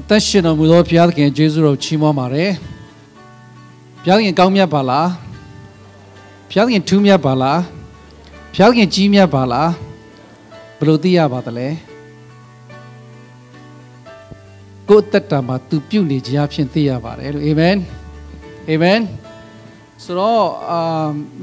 [0.00, 2.52] အသက်ရှင်တော်မူသောဘုရားသခင်ယေရှုတော်ချီးမွမ်းပါတယ်
[4.02, 5.08] ဘုရားသခင်ကောင်းမြတ်ပါလား
[6.50, 7.60] ဘုရားသခင်ထူးမြတ်ပါလား
[8.54, 9.70] ဘုရားသခင်ကြီးမြတ်ပါလား
[10.78, 11.68] ဘယ်လိုသိရပါသလဲ
[14.88, 17.76] ကိုယ်တက်တာမှာသူပြုတ်နေကြဖြင့်သိရပါတယ်လို့အာမင်
[18.68, 19.00] အာမင်
[20.04, 20.80] ဆိုတော့အာ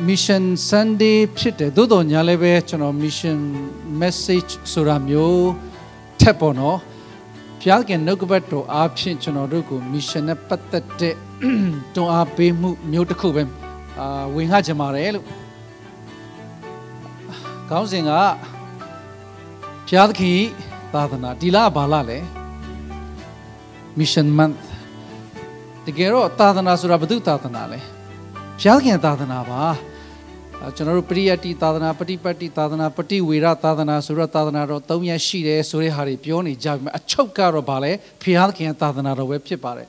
[0.07, 3.37] mission sunday ဖြစ်တယ်သို့တော်ညာလည်းပဲကျွန်တော် mission
[4.01, 5.49] message ဆိုတာမျိုး
[6.19, 6.79] ထက်ပေါ့နော်
[7.63, 11.15] ဘုရားခင်နှုတ်ကပတ်တော်အားဖြင့်ကျွန်တော်တို့ကို mission နဲ့ပတ်သက်တဲ့
[11.95, 13.43] တွန်းအားပေးမှုမျိုးတစ်ခုပဲ
[13.99, 15.25] အာဝင်ဟကြမှာတယ်လို့
[17.69, 18.17] ခေါင်းစဉ်ကဘု
[19.97, 20.39] ရားသခင်
[20.93, 22.19] သာသနာဒီလဘာလလဲ
[23.99, 24.63] mission month
[25.85, 27.79] တကယ်တော့သာသနာဆိုတာဘု து သာသနာလဲ
[28.59, 29.61] ဘုရားခင်သာသနာပါ
[30.63, 39.87] ကျွန်တော်တို့ပရိယတ္တိသာသနာပฏิပတ်တိသာသနာပฏิဝေရသာသနာဆိုတော့သာသနာတော်၃ရက်ရှိတယ်ဆိုတဲ့ဟာတွေပြောနေကြပြီအချုပ်ကတော့ဗာလဲဘုရားခင်သာသနာတော်ပဲဖြစ်ပါတယ်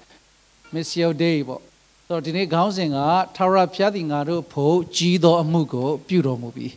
[0.73, 1.61] Missio Day ပေါ့
[2.07, 2.99] ဆိုတော့ဒီနေ့ခေါင်းစဉ်က
[3.37, 6.73] ထာဝရဘုရားသည်ငါတို့ဖို့ကြီးသောအမှုကိုပြုတော်မူပြီး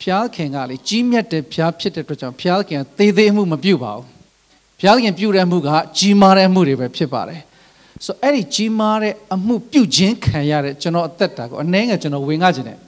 [0.00, 4.06] ဘုရားခင်ကလေကြီးမြတ်တဲ့ဘုရားဖြစ်တဲ့အတွက်ကြောင့်ဘုရားခင်သေးသေးအမှုမပြုပါဘူး
[4.80, 7.40] ဘုရားခင်ပြုတဲ့မှုကကြီးမားတဲ့အမှုတွေပဲဖြစ်ပါတယ်
[8.06, 12.78] ဆိုအဲ့ဒီကြီးမားတဲ့အမှုပြုခြင်းခံရတဲ့ကျွန်တော်အသက်တာကိုအနည်းငယ်ကျွန်တော်ဝင်ငှခြင်းတယ်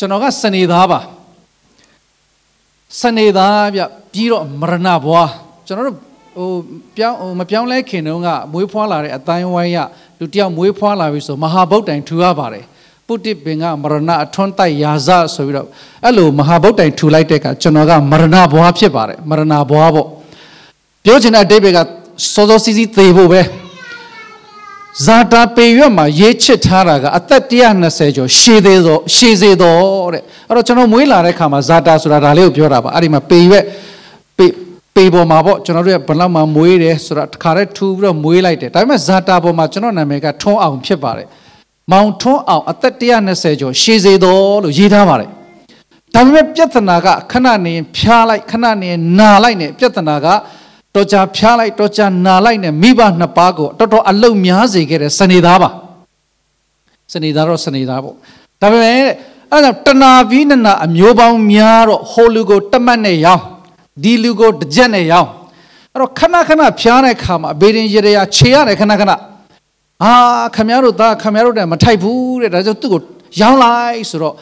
[0.00, 1.00] ကျွန်တော်ကစနေသားပါ
[3.00, 3.80] စနေသားပြ
[4.12, 5.30] ပြီးတော့မရဏဘွား
[5.66, 5.96] ကျွန်တော်တို့
[6.36, 6.48] ဟို
[6.96, 9.78] ပြောင်းဟိုမပြောင်းလဲခင်တုန်းကမွေးဖွားလာတဲ့အတိုင်းဝိုင်းရ
[10.18, 12.64] လူတယောက်မွေးဖွားလာပြီဆိုမဟာဗုဒ္ဓံထူရပါတယ်
[13.06, 15.68] ပုတိပင်ကမရဏအထွန်းတိုက်ရာဇဆိုပြီးတော့
[16.04, 20.06] အဲ့လိုမဟာဗုဒ္ဓံထူလိုက်တဲ့ကကျွန်တော်ကမရဏဘွားဖြစ်ပါတယ်မရဏဘွားပေါ့
[21.04, 21.78] ပြောချင်တဲ့အတိတ်က
[22.34, 23.40] စောစောစီးစီးသေဖို့ပဲ
[25.04, 27.42] ဇာတာပေရွက်မှာရေးချစ်ထားတာကအသက်
[27.80, 29.74] 120ကျော်ရှည်သေးသောရှည်စေသော
[30.12, 33.64] တဲ့အဲ့တော့ကျွန်တော်မွေးလာတဲ့ခါမှာဇာတာဆိုတာဒါလေးကိုပြောတာပါအဲ့ဒီမှာပေရွက်
[34.38, 34.46] ပေ
[34.94, 41.26] ပေပေါ်မှာပေါ့ကျွန်တော်တို့ကဘလောက်မှမွေးတယ်ဆိုတာတစ်ခါတည်းထူပြီးတော့မွေးလိုက်တယ်ဒါပေမဲ့ဇာတာပေါ်မှာကျွန်တော်နာမည်ကထွန်းအောင်ဖြစ်ပါတယ်
[41.92, 42.94] မောင်ထွန်းအောင်အသက်
[43.26, 45.28] 120ကျော်ရှည်စေသောလို့ရေးထားပါတယ်
[46.14, 50.26] ဒါပေမဲ့ပြဿနာကခဏနေဖြားလိုက်ခဏနေနာလိုက်နေပြဿနာက
[50.94, 55.70] တော်ကြာဖျားလိုက်တော်ကြာနာလိုက်နဲ့မိဘနှစ်ပါးကိုတော်တော်အလုတ်များစေခဲ့တဲ့စနေသားပါ
[57.12, 58.14] စနေသားတော့စနေသားပေါ့
[58.60, 58.94] ဒါပေမဲ့
[59.52, 63.44] အဲ့ဒါတနာပြီးနနာအမျိုးပေါင်းများတော့ဟိုလူကိုတမတ်နဲ့ရောင်း
[64.02, 65.30] ဒီလူကိုတကြက်နဲ့ရောင်း
[65.92, 69.12] အဲ့တော့ခဏခဏဖျားတဲ့ခါမှာအဘေရင်ရရခြေရတယ်ခဏခဏ
[70.04, 70.12] အာ
[70.56, 73.00] ခမရတို့သားခမရတို့တည်းမထိုက်ဘူးတဲ့ဒါကြောင့်သူ့ကို
[73.40, 74.34] ရောင်းလိုက်ဆိုတော့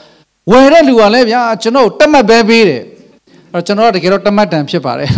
[0.51, 2.83] ဝယ်တဲ့လူကလည်းဗျာကျွန်တော်တမတ်ပဲပေးတယ်
[3.53, 5.11] အဲ့တော့ကျွန်တော်ကတကယ်တော့တမတ်တန်ဖြစ်ပါတယ်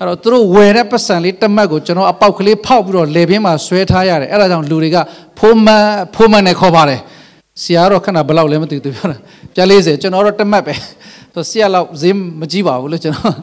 [0.00, 4.96] အဲ့တော့သူတို့ဝယ်တဲ့ပတ်စံလေးတမတ်ကိုကျွန်တော်အပေါက်ကလေးဖောက်ပြီးတော့လေပင်းမှာဆွဲထားရတယ်အဲ့ဒါကြောင့်လူတွေက
[5.38, 5.84] ဖိုးမန်
[6.14, 7.00] ဖိုးမန်နဲ့ခေါ်ပါတယ်
[7.62, 9.16] ဆရာတော့ခဏဘယ်လောက်လဲမသိဘူးသူပြောတာ
[9.54, 10.74] ပြ40ကျွန်တော်တော့တမတ်ပဲ
[11.34, 13.34] ဆိုဆရာလောက်ဈေးမကြီးပါဘူးလို့ကျွန်တော်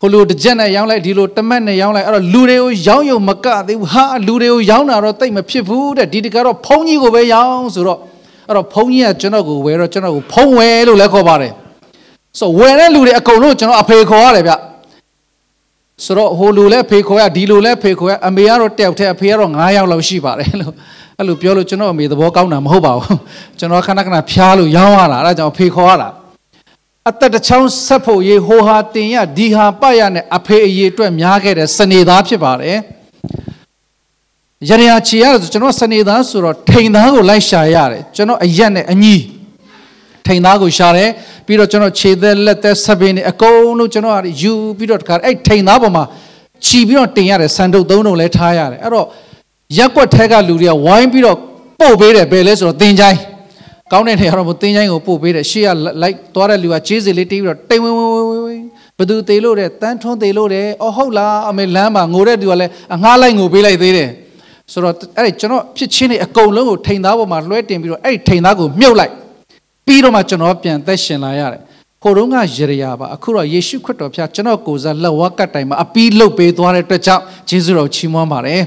[0.00, 7.98] ဟိုလိုတစ်ကြက်နဲ့ရောင်းလိုက်ဒီလိုတမတ်နဲ့ရောင်းလိုက်အဲ့တော့လူတွေကိုရောင်းယုံမကသေးဘူးဟာလူတွေကိုရောင်းတာတော့တိတ်မဖြစ်ဘူးတဲ့ဒီတကတော့ဖုန်းကြီးကိုပဲရောင်းဆိုတော့
[8.48, 11.52] အဲ့တော့ဖုန်းကြီးကကျွန်တော်ကိုဝယ်တော့ကျွန်တော်ကိုဖုန်းဝယ်လို့လည်းခေါ်ပါတယ်
[12.40, 14.54] ဆိုဝယ်တဲ့လူတွေအကုန်လုံးကျွန်တော်အဖေခေါ်ရတယ်ဗျ
[16.04, 20.72] ဆိုတော့ဟိုလူလည်းဖေခေါ်ရဒီလူလည်းဖေခေါ်ရအမေကတော့တယောက်တည်းအဖေကတော့9ယောက်လောက်ရှိပါတယ်လို့
[21.18, 23.18] အဲ့လိုပြောလို့ကျွန်တော်အမေသဘောကောင်းတာမဟုတ်ပါဘူး
[23.58, 26.08] ကျွန်တော်ခဏခဏဖျားလို့ရောင်းရတာအဲ့ဒါကြောင့်ဖေခေါ်ရတာ
[27.08, 32.78] အသက်တစ်ချောင်းဆက်ဖို့ရေဟိုဟာတင်ရဒီဟာပရနဲ့အဖေအရေးအတွက်များခဲ့တဲ့စနေသားဖြစ်ပါတယ်
[34.70, 39.16] ရရချီရဆိုကျွန်တော်စနေသားဆိုတော့ထိန်သားကိုလိုက်ရှာရတယ်ကျွန်တော်အရက်နဲ့အညီ
[40.26, 41.10] ထိန်သားကိုရှာတယ်
[41.46, 46.04] ပြီးတော့ကျွန်တော်ခြေသက်လက်သက်ဆပင်းတွေအကုန်လုံးကျွန်တော်ကယူပြီးတော့တခါအဲ့ထိန်သားပေါ်မှာ
[46.64, 49.06] ခြီပြီးတော့တင်ရတယ်ဆန်တုပ်သုံးတုပ်လဲထားရတယ်အဲ့တော့
[49.76, 51.36] ရက်ွက်ထဲကလူတွေကဝိုင်းပြီးတော့
[51.80, 53.18] ပို့ပေးတယ်ဘယ်လဲဆိုတော့တင်ချိုင်း
[53.92, 55.68] ကောင်းတဲ့နေရာတော့တင်ချိုင်းကိုပို့ပေးတယ်ရှေ့က
[56.02, 58.62] လိုက်သွားတဲ့လူကခြေစီလေးတီးပြီးတော့တိမ်ဝင်ဝင်ဝင်ဝင်
[58.98, 64.08] ဘသူသေးလို့တဲ့တန်းထွန်းသေးလို့တဲ့အော်ဟုတ်လားအမေလမ်းမှာငိုတဲ့သူကလည်းအငှားလိုက်ငိုပေးလိုက်သေးတယ်
[64.72, 69.12] ဆိုတော့အဲ့ဒီကျွန်တော်ဖြစ်ချင်းတွေအကုန်လုံးကိုထိန်သားပေါ်မှာလွှဲတင်ပြီးတော့အဲ့ဒီထိန်သားကိုမြုပ်လိုက်
[69.86, 71.60] ပြီးတော့မှကျွန်တော်ပြန်သက်ရှင်လာရတယ်
[72.02, 78.62] ဟိုတုန်းကယေရယာပါအခုတော့ယေရှုခရစ်တော်ဖျားကျွန်တော်ကိုယ်စားလက်ဝါးကတ်တိုင်မှာအပီးလုတ်ပေးသွားတဲ့အတွက်ကြောင့်ယေရှုတော်ချီးမွမ်းပါတယ်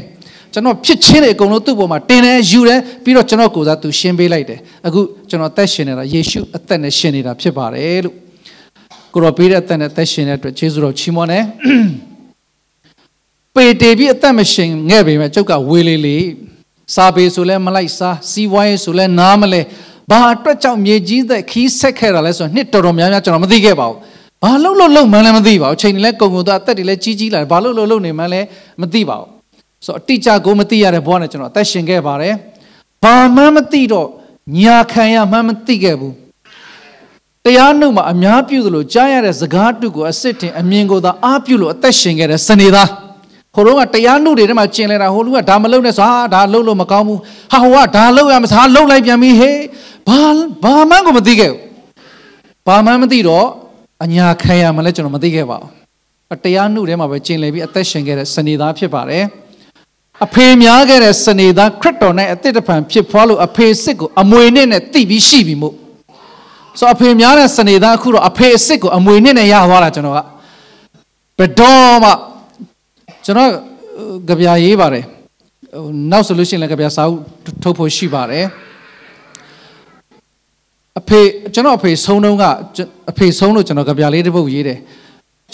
[0.54, 8.16] ကျွန်တော်ဖြစ်ချင်းတွေအကုန်လုံးသူ့ပေါ်မှာတင်တယ်ယူတယ်ပြီးတော့ကျွန်တော်ကိုယ်စားသူရှင်းပေးလိုက်တယ်အခုကျွန်တော်သက်ရှင်နေတာယေရှုအသက်နဲ့ရှင်နေတာဖြစ်ပါတယ်လို့
[9.14, 11.44] ကိုတော်ပေးတဲ့အသက်နဲ့သက်ရှင်တဲ့အတွက်ယေရှုတော်ချီးမွမ်းတယ်
[13.56, 16.26] ပေတေပြီးအသက်မရှင်ငဲ့ပေမဲ့ကျုပ်ကဝေလေးလေး
[16.96, 19.62] စာပေဆိုလဲမလိုက်စားစီးပွားရေးဆိုလဲနားမလဲ
[20.12, 23.98] ဘာအတွက်ကြောင့်မြေကြီးသက်ခီးဆက်ခဲ့တာလဲဆိုတော့နှစ်တော်တော်များများကျွန်တော်မသိခဲ့ပါဘူး
[24.44, 28.46] ဘာလို့လို့လို့မှန်းလည်းမသိပါဘူးချိန်တွေလည်းကုံကုံသွားအသက်တွေလည်းကြီးကြီးလာတယ်ဘာလို့လို့လို့နေမှန်းလည်း
[28.82, 29.30] မသိပါဘူး
[29.86, 32.36] ဆိုတော့အတိအကျကိုမသိရတဲ့ဘဝနဲ့ကျွန်တော်အသက်ရှင်ခဲ့ပါတယ်
[33.04, 34.08] ဘာမှမသိတော့
[34.60, 36.14] ညာခံရမှန်းမသိခဲ့ဘူး
[37.46, 42.90] တရားနှုတ်မှာအများပြုသလိုကြားရတဲ့စကားတုကိုအစ်စ်တင်အမြင်ကိုသာအားပြုလို့အသက်ရှင်ခဲ့တဲ့စနေသား
[43.56, 47.20] ဟိုတော့ကတရားနှုတ်တွေထဲမှာကျင်လဲတာဟိုလူကဒါမလုပ်နဲ့ဆိုဟာဒါလှုပ်လို့မကောင်းဘူး
[47.52, 49.60] ဟာဟိုကဒါလှုပ်ရမစားလှုပ်လိုက်ပြန်ပြီဟေး
[50.08, 50.20] ဘာ
[50.64, 51.60] ဘာမှကိုမသိခဲ့ဘူး
[52.68, 53.46] ဘာမှမသိတော့
[54.04, 59.24] အညာခံရမလဲကျွန်တော်မသိခဲ့ပါဘူးတရားနှုတ်ထဲမှာပဲကျင်လဲပြီးအသက်ရှင်ခဲ့တဲ့စနေသားဖြစ်ပါတယ်
[60.26, 65.76] အဖေများခဲ့တဲ့စနေသားခရစ်တော်နဲ့အသက်တဖန်ဖြစ်ဖွားလို့အဖေစစ်ကိုအမွေနဲ့နဲ့တိပြီးရှိပြီမို့
[66.80, 70.20] ဆိုအဖေများတဲ့စနေသားအခုတော့အဖေအစ်စ်ကိုအမွေနဲ့နဲ့ရသွားတာကျွန်တော်က
[71.40, 72.12] ဘယ်တော့မှ
[73.26, 73.52] ကျွန်တော်
[74.28, 75.06] ကြပြရေးပါတယ်
[76.12, 77.20] နောက်ဆိုလို့ရှိရင်လည်းကြပြစာအုပ်
[77.64, 78.46] ထုတ်ဖို့ရှိပါတယ်
[81.00, 81.20] အဖေ
[81.54, 82.44] ကျွန်တော်အဖေဆုံးတုန်းက
[83.12, 84.80] အဖေဆုံးလို့ကျွန်တော်ကြပြလေးတစ်ပုဒ်ရေးတယ်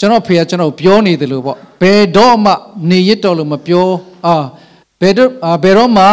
[0.00, 2.52] ျွန်တော်ဖေကကျွန်တော်ပြောနေတယ်လို့ပေါ့ဘယ်တော့မှ
[2.90, 3.88] နေရတော့လို့မပြော
[4.26, 4.34] အာ
[5.00, 5.28] ဘယ်တော့
[5.62, 6.04] ဘယ်တော့မှ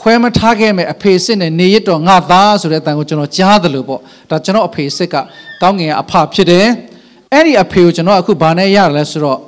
[0.00, 4.00] ခွဲမထားခဲ့မယ်အဖေစစ်နဲ့နေရတော့ငါသားဆိုတဲ့အတန်ကိုကျွန်တော်ကြားတယ်လို့ပေါ့
[4.30, 5.14] ဒါကျွန်တော်အဖေစစ်က
[5.62, 6.66] ကောင်းငင်ကအဖဖြစ်တယ်
[7.32, 9.40] အဲ့ဒီအဖေကိုကျွန်တော်အခုဘာနဲ့ရတယ်လဲဆိုတော့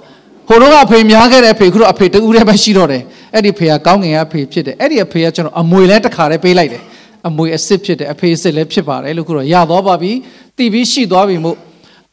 [0.49, 3.03] ဟိုတော့အဖေများခဲ့တဲ့အဖေခုတော့အဖေတူဦးတည်းပဲရှိတော့တယ်
[3.35, 6.83] အဲ့ဒီဖေကကောင်းငင်ကအဖေဖြစ်တယ်အဲ့ဒီအဖေကကျွန်တော်အမွေလဲတစ်ခါတည်းပေးလိုက်တယ်
[7.29, 10.13] အမွေအစ်စ်ဖြစ်တယ်အဖေအစ်စ်လည်းဖြစ်ပါတယ်လို့ခုတော့ရသွားပါပြီ
[10.57, 11.57] တည်ပြီးရှိသွားပြီမို့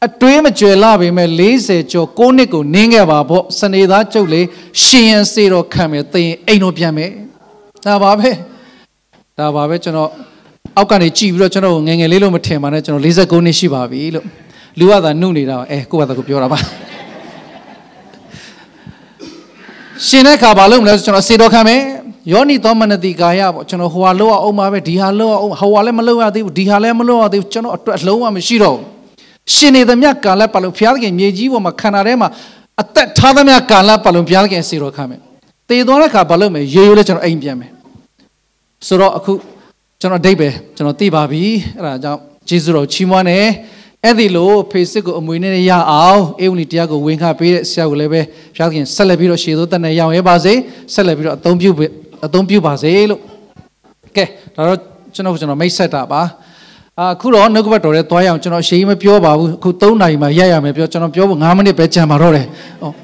[0.06, 4.46] အတွေးမကြွယ်လာပေမဲ့40ကျော်6နှစ်ကိုနင်းခဲ့ပါပေါ့စနေသားကျုပ်လေး
[4.84, 7.10] ရှင်ရန်စေတော့ခံမယ်သင်အိမ်တော့ပြန်မယ်
[7.86, 8.30] ဒါပါပဲ
[9.38, 10.10] ဒါပါပဲကျွန်တော်
[10.76, 14.26] အောက်ကနေကြည့်ပြီးတော့ကျွန်တော်ငငယ်လေးလို့မထင်ပါနဲ့ကျွန်တော်49နှစ်ရှိပါပြီလို့
[14.78, 16.58] လူကသာနှုတ်နေတာအဲကိုကသာကိုပြောတာပါ
[20.08, 21.80] ရှင်တဲ့ခါဘာလုပ်မလဲဆိုကျွန်တော်စေတော်ခံမယ်
[22.32, 28.84] ယောနိသောမနတိကာယပေါ့ကျွန်တော်ဟိုဟာလောက်အောင်ပါပဲဒီဟာလောက်အောင်ဟိုဟာလည်းမလောက်ရသေးဘူးဒီဟာလည်းမလောက်ရသေးဘူးကျွန်တော်အတွက်အလုံးဝမရှိတော့ဘူး
[29.54, 32.28] ရှင်နေသမျှကာလပတ်လုံးဘုရားသခင်မြေကြီးပေါ်မှာခန္ဓာထဲမှာ
[32.80, 35.20] အသက်ထားသမျှကာလပတ်လုံးဘုရားသခင်စေတော်ခံမယ်
[35.68, 37.70] တည်သွားတဲ့ခါဘာလုပ်မလဲရေရိုးလဲကျွန်တော်အိမ်ပြန်မယ်
[38.86, 39.32] ဆိုတော့အခု
[40.00, 41.42] ကျွန်တော်အတိတ်ပဲကျွန်တော်သိပါပြီ
[41.76, 43.46] အဲ့ဒါကြောင့်ဂျေဇုတော်ချီးမွမ်းတယ်
[44.06, 48.20] အဲ့ဒီလိုဖေစစ်ကိုအမွေနဲ့ရအောင်အေဝံဒီတရားကိုဝင်ခပေးတဲ့ဆရာကိုလည်းပဲ
[48.56, 50.52] ဘုရားခင်ဆက်လက်ပြီးတော့ရှေ့သို့တက်နေရအောင်ရဲပါစေ
[50.94, 51.70] ဆက်လက်ပြီးတော့အသုံးပြု
[52.26, 53.20] အသုံးပြုပါစေလို့
[54.16, 54.24] ကဲ
[54.56, 54.78] ဒါတော့
[55.14, 56.22] ကျွန်တော်ကျွန်တော်မိတ်ဆက်တာပါ
[57.00, 62.46] အခုတော့နှုတ်ကပတ်တော်ရဲ့သွားရအောင်ကျွန်တော်ရှေ့မပြောပါဘူးအခု3နာရီမှရက်ရမယ်ပြောကျွန်တော်ပြောဖို့9မိနစ်ပဲကြာမှာတော့တယ်
[62.82, 62.94] ဟုတ်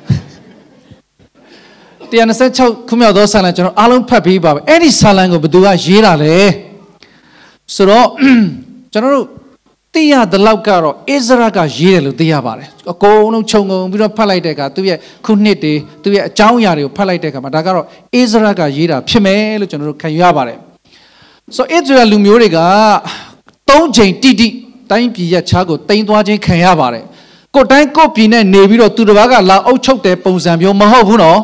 [2.12, 6.34] 126ခုမြောက်သောဆာလံကျွန်တော်အားလုံးဖတ်ပြီးပါပဲအဲ့ဒီဆာလံကိုဘယ်သူကရေးတာလဲ
[7.74, 8.06] ဆိုတော့
[8.92, 9.26] ကျွန်တော်တို့
[9.94, 20.58] သိရတဲ့လောက်ကတော့အိဇရာကရေးတယ်လို့သိရပါတယ်အကုန်လုံးခြုံငုံပြီးတော့ဖတ်လိုက်တဲ့အခါသူ့ရဲ့ခုနှစ်တွေသူ့ရဲ့အကြောင်းအရာတွေကိုဖတ်လိုက်တဲ့အခါမှာဒါကတော့အိဇရာကရေးတာဖြစ်မယ်လို့ကျွန်တော်တို့ခံယူရပါတယ်
[21.56, 22.58] ဆိုတော့အိဇရာလူမျိုးတွေက
[23.70, 24.48] သုံးချိန်တိတိ
[24.90, 27.04] တိုင်းပြည်ရဲ့ခြားကိုတင်သွားခြင်းခံရပါတယ်
[27.54, 31.38] ကိုတိုင်းကိုပြည်နဲ့နေပြီးတော့သူတစ်ပါးကလာအုပ်ချုပ်တဲ့ပုံစံမျိုးမဟုတ်ဘူးနော်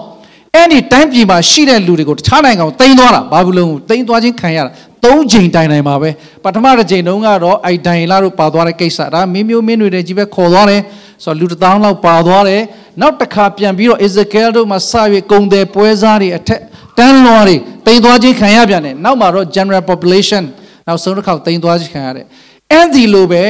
[0.54, 4.70] အဲ့ဒီတိုင်းပြည်မှာရှိတဲ့လူတွေကိုတခြားနိုင်ငံကိုတင်သွားတာဘာဘူးလုံးကိုတင်သွားခြင်းခံရတာ
[5.04, 6.10] သုံးချိန်တိုင်တိုင်ပါပဲ
[6.44, 10.80] ပထမတစ်ချိန်တုန်းကတော့အိုက်ဒိုင်လာတို့ပါသွားတဲ့ကိစ္စဒါမင်းမျိုးမင်းတွေကြီးပဲခေါ်သွားတယ်
[11.24, 12.62] ဆိုတော့လူတစ်သောင်းလောက်ပါသွားတယ်
[13.00, 16.60] နောက်တစ်ခါပြန်ပြီးတော့ Ezekiel တို့မှာစရွေကုံတယ်ပွဲစားတွေအထက်
[16.98, 17.56] တန်းလွှားတွေ
[17.86, 20.42] တင်သွားခြင်းခံရပြန်တယ်နောက်မှာတော့ general population
[20.86, 22.26] နောက်ဆုံးတစ်ခါတင်သွားခြင်းခံရတယ်
[22.72, 23.44] အဲ့ဒီလိုပဲ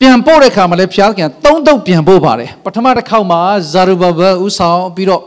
[0.00, 3.40] ပြန်ပို့တဲ့ခါမှာလည်းဖျားခင်သုံးတုပ်ပြန်ပို့ပါတယ်ပထမတစ်ခေါက်မှာ
[3.72, 5.22] ဇာရူဘဘဥဆောင်ပြီးတော့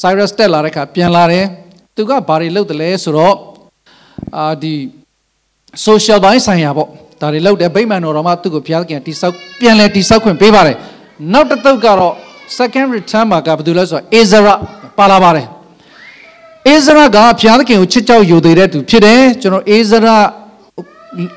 [0.00, 1.44] Cyrus တက်လာတဲ့ခါပြန်လာတယ်
[1.96, 3.34] သူကဘာတွေလုပ်တယ်လဲဆိုတော့
[4.36, 4.74] အာဒီ
[5.86, 6.88] social ဘိုင်းဆိုင်ရာပေါ့
[7.20, 10.76] ဒါတွေလုပ်တယ်ဗိမာန်တော်တော်မှသူ့ကိုဘုရားခင်တိဆောက်ပြန်လဲတိဆောက်ခွင့်ပေးပါတယ်
[11.32, 12.14] နောက်တစ်သုတ်ကတော့
[12.58, 14.54] second return မှာကဘာလို့လဲဆိုတော့ Ezra
[14.98, 15.46] ပါလာပါတယ်
[16.74, 20.16] Ezra ကဘုရားခင်ကိုချစ်ကြောက်ယူသေးတဲ့သူဖြစ်တယ်ကျွန်တော် Ezra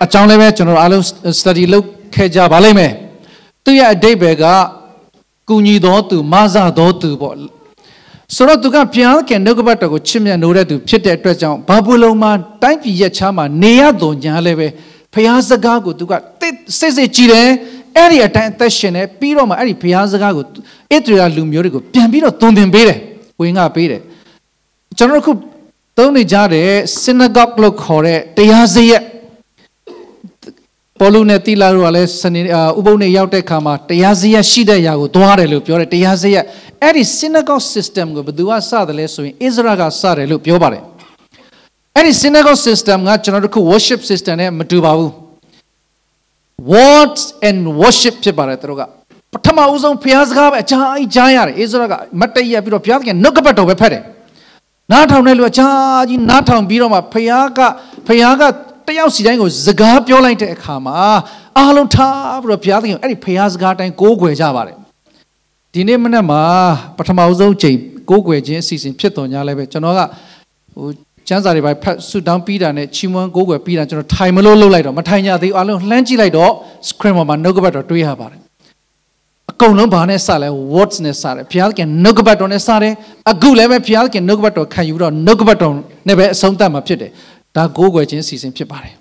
[0.04, 1.04] အကြောင်းလည်းပဲကျွန်တော်အားလုံး
[1.40, 2.92] study လုပ်ခဲ့ကြပါလိမ့်မယ်
[3.64, 4.46] သူရဲ့အတိတ်ဘယ်က
[5.50, 7.36] ကုညီတော်သူမဆတော်သူပေါ့
[8.36, 12.32] ဆိုတော့သူကဘုရားခင်နှုတ်ကပတ်တော်ကိုချစ်မြတ်နိုးတဲ့သူဖြစ်တဲ့အတွက်ကြောင့်ဘာဘူးလုံးမှာ
[12.64, 14.68] တိုင်းပြည်ရဲ့ချားမှာနေရတော်ညာလည်းပဲ
[15.14, 16.14] ဘုရားစကားကိုသူက
[16.80, 17.48] စစ်စစ်ကြည်တယ်
[17.98, 20.48] အဲ့ဒီအတိုင်းအသက်ရှင်တယ်ပြီးတော့မှအဲ့ဒီဘုရားစကားကိုဣ
[21.06, 23.00] သရေလလူမျိုးတွေကိုပြန်ပြီးတော့သွန်သင်ပေးတယ်
[23.40, 24.02] ဝင်ကပေးတယ်
[24.98, 25.32] ကျွန်တော်တို့ခု
[25.98, 26.70] သုံးနေကြတဲ့
[27.02, 29.02] synagogue လို့ခေါ်တဲ့တရားစရက်
[31.02, 32.42] ပေါလုနဲ့တိလာတို့ကလည်းစနေ
[32.80, 36.44] ဥပုံနဲ့ရောက်တဲ့ခါမှာတရားစရက်ရှိတဲ့ຢာကိုသွားတယ်လို့ပြောတယ်တရားစရက်
[36.84, 40.84] အဲ့ဒီ synagogue system ကိုဘယ်သူကစတယ်လဲဆိုရင် Israel ကစတယ်လို့ပြောပါတယ်
[41.96, 45.12] အဲ့ဒီ synagogue system ကကျွန်တော်တို့ခု worship system နဲ့မတူပါဘူး
[46.74, 48.82] words and worship ဖြစ်ပါတယ်သူတို့က
[49.34, 54.04] ပထမဦးဆုံးဘုရားစကားပဲအချားကြီးကြားရတယ် Israel ကမတ်တရပြီးတော့ဘုရားသခင်နှုတ်ကပတ်တော်ပဲဖတ်တယ်
[54.92, 57.60] နားထောင်တဲ့လူအချားကြီးနားထောင်ပြီးတော့မှဘုရားက
[58.08, 61.00] ဘုရားကတ ယောက်စီတိုင်းကိုစကားပြောလိုက်တဲ့အခါမှာ
[61.58, 64.78] အားလုံးထားပြီးတော့ဘုရားသခင်အဲ့ဒီဘုရားစကားတိုင်းကိုးကွယ်ကြပါတယ်
[65.74, 66.42] ဒီနေ့မနေ့မှာ
[66.98, 67.78] ပထမဆုံးချိန်
[68.10, 70.00] ကိုးကွယ်ခြင်းအစီအစဉ်ဖြစ်တော်ညာလဲပဲကျွန်တော်က
[70.76, 70.88] ဟို
[71.28, 76.52] ကျမ်းစာတွေပဲဖတ်ဆူတောင်းပြီးတာနဲ့ချီးမွမ်းကိုးကွယ်ပြီးတာကျွန်တော်ထိုင်မလို့လုပ်လိုက်တော့မထိုင်ကြသေးဘူးအားလုံးလှမ်းကြည့်လိုက်တော့
[76.90, 78.40] screen ပေါ်မှာနှုတ်ကပတ်တော်တွေ့ရပါတယ်
[79.52, 82.94] အကုန်လုံးဘာနဲ့စလဲ words နဲ့စတယ်ဘုရားသခင်နှုတ်ကပတ်တော်နဲ့စတယ်
[83.32, 85.74] အခုလည်းပဲဘုရားသခင်နှုတ်ကပတ်တော်ခံယူတော့နှုတ်ကပတ်တော်
[86.08, 87.12] နဲ့ပဲအဆုံးသတ်မှာဖြစ်တယ်
[87.56, 88.94] ဒါကိုးကွယ်ခြင်းစီစဉ်ဖြစ်ပါတယ်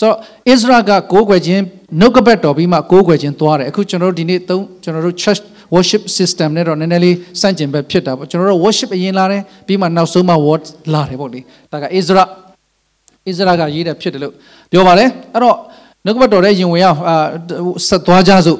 [0.00, 1.62] ဆိုတော့ဣသရေလကကိုးကွယ်ခြင်း
[2.00, 5.42] နှုတ်ကပတ်တော်ပြီးမှကိုးကွယ်ခြင်းသွားတယ်အခုကျွန်တော်တို့ဒီနေ့သုံးကျွန်တော်တို့ church
[5.74, 11.40] worship system နဲ့တော့နည်းနည်းလေးစန့်ကျင်ဘက်ဖြစ်တာပေါ့ကျွန်တော်တို့ worship အရင်လာတယ်ပြီးမှနောက်ဆုံးမှ word လာတယ်ပေါ့လေ
[11.72, 12.24] ဒါကဣသရေလဣ
[13.24, 14.34] သရေလကရေးတယ်ဖြစ်တယ်လို့
[14.70, 15.56] ပြောပါတယ်အဲ့တော့
[16.04, 16.86] နှုတ်ကပတ်တော်ရဲ့ယင်ဝင်ရ
[17.88, 18.58] ဆက်သွားကြစို့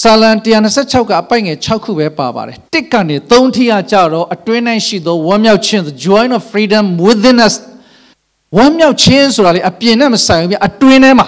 [0.00, 0.30] ဆာလံ
[0.70, 7.54] 126ကအပိုက်ငယ်6ခုပဲပါပါတယ်တစ်ကနေ3ထိရကြတော့အတွင်း၌ရှိသောဝမ်းမြောက်ခြင်း the joy of freedom within us
[8.56, 11.26] ဝမ်းမြောက်ခြင်းဆိုတာလေအပြင်နဲ့မဆိုင်ဘူးပြအတွင်းထဲမှာ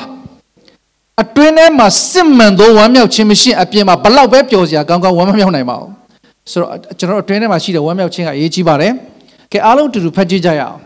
[1.22, 5.90] အတွင်းထဲမှာစစ်မှန်သောဝမ်းမြောက်ခြင်းမရှိအပြင်မှာဘလောက်ပဲပျော်စရာကောင်းကောင်းဝမ်းမမြောက်နိုင်ပါဘူး
[6.50, 8.92] ဆိုတော့ကျွန်တော်အတွင်းထဲမှာရှိတဲ့ဝမ်းမြောက်ခြင်းကအရေးကြီးပါတယ်
[9.52, 10.78] ကဲအားလုံးတူတူဖတ်ကြည့်ကြရအောင်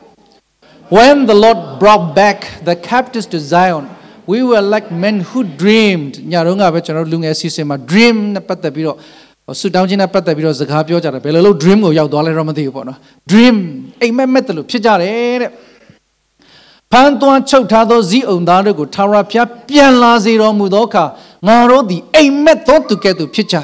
[0.97, 2.39] When the Lord brought back
[2.69, 3.85] the captives to Zion
[4.33, 8.97] we were like men who dreamed ညတော့ကပဲကျွန်တော်လူငယ်စီစဉ်မှာ dream နဲ့ပတ်သက်ပြီးတော့
[9.61, 12.99] ဆူတောင်းခြင်းနဲ့ပတ်သက်ပြီးတော့စကားပြောကြတယ်ဘယ်လိုလုပ် dream ကိုရောက်သွားလဲတော့မသိဘူးပေါ့နော်
[13.31, 13.57] dream
[14.03, 15.51] အိမ်မက်မက်တယ်လို့ဖြစ်ကြတယ်တဲ့
[16.93, 21.05] ဖန်သွန်းချုပ်ထားသောဇီးအုံသားတို့ကိုထာဝရဘုရားပြန်လာစေတော်မူသောအခါ
[21.47, 23.57] ငါတို့သည်အိမ်မက်သောသူကဲ့သို့ဖြစ်ကြ၏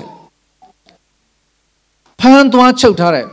[2.21, 3.27] ဖန်သွန်းချုပ်ထားတဲ့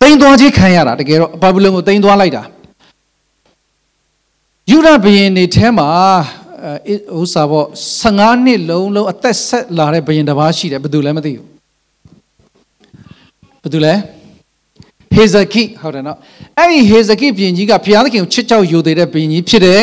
[0.00, 2.42] တိမ်သွားခြင်းခံရတာတကယ်တော့ဘာဘူးလုံကိုတိမ်သွားလိုက်တာ
[4.70, 5.88] ယူရဘယင်နေထဲမှာ
[7.18, 7.66] ဥစ္စာပေါ့
[8.02, 11.46] 15နှစ်လုံးလုံးအသက်ဆက်လာတဲ့ဘယင်တစ်ပါးရှိတယ်ဘယ်သူလဲမသိဘူး
[13.62, 13.94] ဘယ်သူလဲ
[15.16, 16.18] ဟေဇကိဟုတ်တယ်နော်
[16.58, 19.82] အဲ့ဒီဟေဇကိဘုရင်ကြီးကဘုရားသခင်ကိုချစ်ကြောက်ယူသေးတဲ့ဘုရင်ကြီးဖြစ်တယ်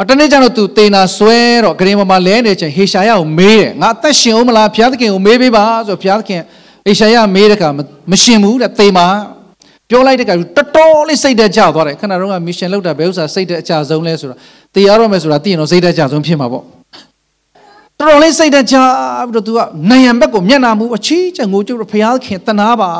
[0.00, 6.40] အတနေ့ကျတော့သူတေနာဆွဲတော့ဂရင်ပေါ်မှာလဲနေချင်ဟေရှာယကိုမေးတယ်ငါအသက်ရှင်အောင်မလားဘုရားသခင်ကိုမေးပေးပါဆိုဘုရားသခင်
[6.86, 7.64] ဟေရှာယမေးတဲ့က
[8.10, 9.06] မရှင်ဘူးတဲ့တေမာ
[9.88, 14.38] ပြောလိုက်တဲ့ကတော်တော်လေးစိတ်တက်ကြသွားတယ်ခဏတော့ကမစ်ရှင်လောက်တာဘယ်ဥစ္စာစိတ်တက်အကြဆုံးလဲဆိုတော့
[14.74, 16.64] တေရတော့မယ်ဆိုတာသိရင်တော့စိတ်တက်ကြဆုံးဖြစ်မှာပေါ့
[17.98, 18.76] တော်တော်လေးစိတ်တက်ကြ
[19.28, 19.58] ပြီးတော့ तू က
[19.90, 22.90] နိုင်ရန်ဘက်ကိုမျက်နာမူအချီးချက်ငိုကြုတ်ဘုရားခင်တနာပါ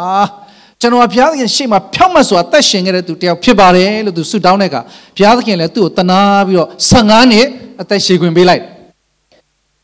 [0.82, 4.80] ကျွန်တော်ဘုရားသခင်ရှေ့မှာဖြောက်မတ်စွာတက်ရှင်ခဲ့တဲ့သူတယောက်ဖြစ်ပါတယ်လို့သူဆုတောင်းတဲ့အခါ
[5.16, 7.46] ဘုရားသခင်လည်းသူ့ကိုတနာပြီးတော့15နှစ်
[7.80, 8.62] အသက်ရှည်ခွင့်ပေးလိုက်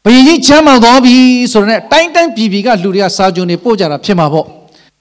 [0.04, 1.16] ဘုရင်ကြီးချမ်းသာသွားပြီ
[1.52, 4.46] ဆိုတော့တိုင်းတိုင်းပြည်ပြည်ကလူတွေကစာကြုံတွေပို့ကြတာဖြစ်မှာပေါ့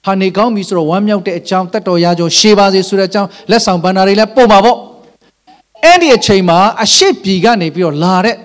[0.06, 4.78] ဟာနေကောင်းပြီဆိုတော့ဝမ်းမြောက်တဲ့အကြောင်းတက်တော်ရကြောရှေးပါစေဆိုတဲ့အကြောင်းလက်ဆောင်ပန္နာတွေလည်းပို့ပါပေါ့
[5.84, 8.36] အဲ့ဒီအချိန်မှာအရှိပြည်ကနေပြီးတော့လာတဲ့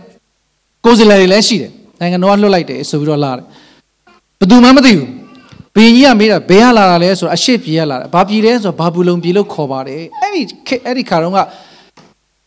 [0.85, 3.45] ကိုယ်စားလှယ်တွေလည်းရှိတယ်နိုင်ငံတော်ကလွှတ်လိုက်တယ်ဆိုပြီးတော့လာတယ်
[4.39, 5.22] ဘယ်သူမှမသိဘူး
[5.75, 10.43] ဘင်းကြီးကမေးတာဘယ်ကလာတာလဲဆိုတော့အရှိပြည်ကလာတာဘာပြည်လဲဆိုတော့ဘာဘူးလုံပြည်လို့ခေါ်ပါတယ်အဲ့ဒီ
[10.87, 11.39] အဲ့ဒီခါတော့က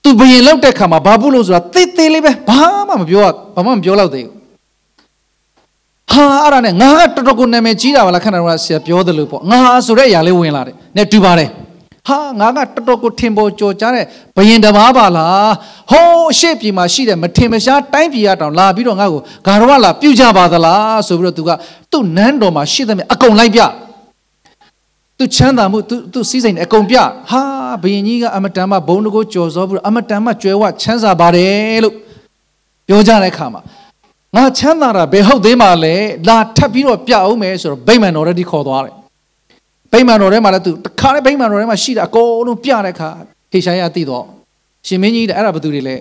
[0.03, 3.21] သူဘရင်လောက်တဲ့ခါမှာဘာဘူးလို့ဆိုတာသေးသေးလေးပဲဘာမှမပြော
[3.55, 4.35] ဘာမှမပြောတော့သေးဘူး
[6.11, 11.49] ဟာအဲ့ဒါနဲ့ငါကတော်တော်ကိုနာမည်ကြီးတာပါလားခဏတော့ဆရာပြောတယ်လို့ပေါ့ငါဆိုတဲ့အရာလေးဝင်လာတယ်နဲ့တူပါတယ်
[12.07, 15.53] ဟာငါကတော်တော်ကိုထင်ပေါ်ကြော်ကြားတဲ့ဘယင်တပါးပါလား
[15.91, 21.51] ဟိုးအရှိပြည်မှာရှိတဲ့မထင်မရှားတိုင်းပြည်ရတောင်လာပြီးတော့ငါ့ကိုဂါရဝလာပြုကြပါသလားဆိုပြီးတော့သူက
[21.91, 23.61] သူ့နန်းတော်မှာရှိသမျှအကုန်လိုက်ပြ
[25.17, 26.97] သူချမ်းသာမှုသူသူစီးစိမ်အကုန်ပြ
[27.29, 27.43] ဟာ
[27.83, 31.95] ဘယင်ကြီးကအမတန်မှဘုံတကိုကြော်စောပြီးတော့အမတန်မှကျွဲဝချမ်းသာပါတယ်လို့
[32.87, 33.61] ပြောကြတဲ့အခါမှာ
[34.35, 35.95] ငါချမ်းသာတာဘယ်ဟုတ်သေးမှလဲ
[36.27, 39.04] လာထပ်ပြီးတော့ပြအောင်မယ်ဆိုတော့ဗိမာန်တော်ရည်ခေါ်သွားတယ်
[39.95, 43.09] ဗိမာန်တော်ထဲမှာလည်းသူတခါလေဗိမာန်တော်ထဲမှာရှိတာအကုန်လုံးပြတဲ့အခါ
[43.51, 44.25] ဟေရှာယသိတော့
[44.87, 45.95] ရှင်မင်းကြီးတဲ့အဲ့ဒါဘသူတွေလဲ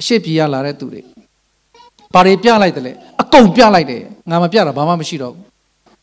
[0.00, 1.00] အရှိပြေရလာတဲ့သူတွေ
[2.14, 2.92] ဘာတွေပြလိုက်တယ်လဲ
[3.22, 5.44] အကုန်ပြလိုက်တယ်ငါမပြတာဘာမှမရှိတော့ဘူး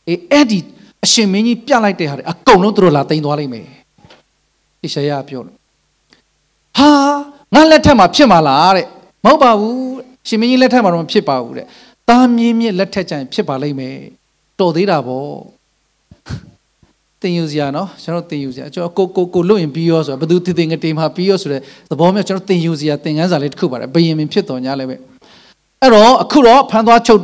[0.08, 0.58] အေးအဲ့ဒီ
[1.04, 3.66] အရှင်မင်းကြီးပြလိုက်တဲ့ဟာတွေအကုန်လုံးသူတို့လာတင်သွားလိမ့်မယ်
[4.80, 5.56] ဟေရှာယပြောလို့
[6.78, 6.90] ဟာ
[7.54, 8.86] ငါလက်ထက်မှာဖြစ်မှာလားတဲ့
[9.24, 9.78] မဟုတ်ပါဘူး
[10.28, 11.66] ရှင်မင်းကြီးလက်ထက်မှာတော့မဖြစ်ပါဘူးတဲ့
[12.08, 13.96] သားမြင်းမြင့်လက်ထက်ကျရင်ဖြစ်ပါလိမ့်မယ်
[14.60, 15.53] တော်သေးတာပေါ့
[17.24, 24.96] တင်ယူစရာနော်ကျွန်တော်တင်ယူစရာကျွန်တော်ကိုကိုကိုလွတ်ရင်ပြီးရောဆိုတော့ဘယ်သူတည်တည်ငတေမှာပြီးရောဆိုတဲ့သဘောမျိုးကျွန်တော်တင်ယူစရာသင်ခန်းစာလေးတစ်ခုပါတယ်ဘယင်မင်ဖြစ်တော်ညာလည်းပဲ
[25.80, 27.20] အဲ့တော့အခုတော့ဖန်သွားချုပ်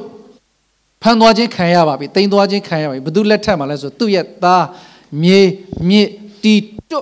[1.03, 4.65] ဖန်သွားခြင်းခံရပါပြီတိမ်သွားခြင်းခံရပါပြီဘယ်သူလက်ထက်မှာလဲဆိုသူ့ရဲ့သား
[5.23, 5.41] မြေ
[5.89, 6.09] မြစ်
[6.43, 6.55] တီ
[6.91, 6.99] တွ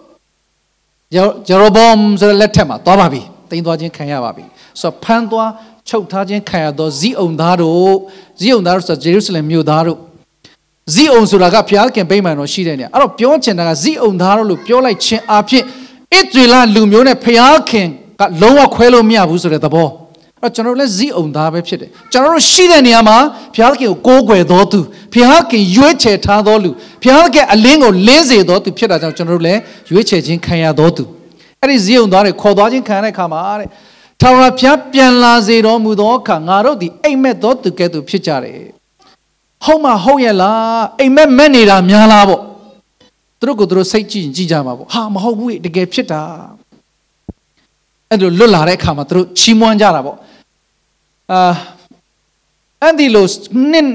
[1.14, 1.22] ဂျေ
[1.60, 1.90] ရိုဘုံ
[2.20, 4.44] ဆိုတဲ့လက်ထက်မှာသွားပါပြီတိမ်သွားခြင်းခံရပါပြီ
[4.80, 5.50] ဆိုတော့ဖန်သွား
[5.88, 7.94] ချုပ်ထားခြင်းခံရသောဇီးအုံသားတို့
[8.40, 9.98] ဇီးအုံသားတို့ဆိုဂျေရုဆလင်မြို့သားတို့
[10.94, 17.86] ဇီးအုံဆိုတာကဘုရားခင်ဗိမာန်တော်ရှိတဲ့နေရာအဲ့တော့ပြောချင်တာကဇီးအုံသားတို့လို့ပြောလိုက်ခြင်းအဖြစ်ဣသရေလလူမျိုးနဲ့ဘုရားခင်
[18.20, 19.88] ကလုံးဝခွဲလို့မရဘူးဆိုတဲ့သဘော
[20.42, 23.18] အဲ့ကျွန်တော်တို့လည်းဇီးအုံသားပဲဖြစ်တယ်ကျွန်တော်တို့ရှိတဲ့နေရာမှာ
[23.54, 24.80] ဘုရားခင်ကိုကိုးကွယ်တော်သူ
[25.12, 26.70] ဘုရားခင်ရွေးချယ်ထားတော်လူ
[27.02, 31.04] ဘုရားခင်အလင်းကိုလင်းစေတော်သူဖြစ်တာကြောင့်ကျွန်တော်တို့လည်းရွေးချယ်ခြင်းခံရတော်သူ
[31.60, 33.68] အဲ့ဒီဇီးအုံသားတွေခေါ်သွားခြင်းခံရတဲ့အခါမှာတဲ့
[34.20, 38.77] ထာဝရဘုရားပြန်လာစေတော်မူသောအခါငါတို့သည်အိမ်မက်တော်သူကဲ့သို့ဖြစ်ကြတယ်
[39.64, 42.42] ဟုတ်မှဟုတ်ရဲ့လားအိမ်မက်မက်နေတာများလားပေါ့
[43.38, 46.22] သူတို့ကိုသူတို့စိတ်ကြည့်ကြည့်ကြမှာပေါ့ဟာမဟုတ်ဘူးတကယ်ဖြစ်တာ
[48.10, 50.16] အဲ့လိုလွတ်လာတဲ့အခါမှာသူတို့ချီးမွမ်းကြတာပေါ့
[51.32, 51.52] အာ
[52.82, 53.26] အဲ့ဒီလို
[53.72, 53.88] နှစ်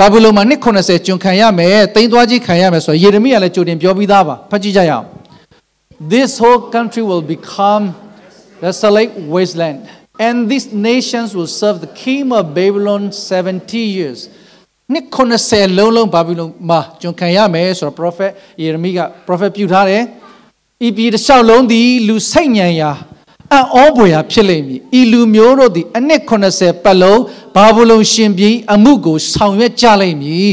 [0.00, 5.06] ဘာဗုလုန်မှာနှစ်80ကျွန်ခံရမယ်တိမ်သွားကြီးခံရမယ်ဆိုတော့ယေရမိကလည်းကြိုတင်ပြောပြီးသားပါဖတ်ကြည့်ကြရအောင်
[6.14, 7.84] This whole country will become
[8.64, 9.78] desolate wasteland
[10.26, 14.18] and these nations will serve the king of Babylon 70 years
[14.92, 15.06] နှစ်
[15.42, 18.30] 90လုံးလုံးဘာဘီလုံမှာကျွန်ခံရမယ်ဆိုတော့ prophet
[18.60, 20.02] ယေရမိက prophet ပြုထားတယ်
[20.86, 22.90] ဤပြည်တစ်လျှောက်လုံးသည်လူစိတ်ညံရာ
[23.52, 27.20] အံ့ဩပွေရာဖြစ်လိမ့်မည်ဤလူမျိုးတို့သည်အနှစ်80ပတ်လုံး
[27.54, 30.52] ဘာဘုလုံရှင်ပြည်အမှုကိုဆောင်ရွက်ကြလိမ့်မည်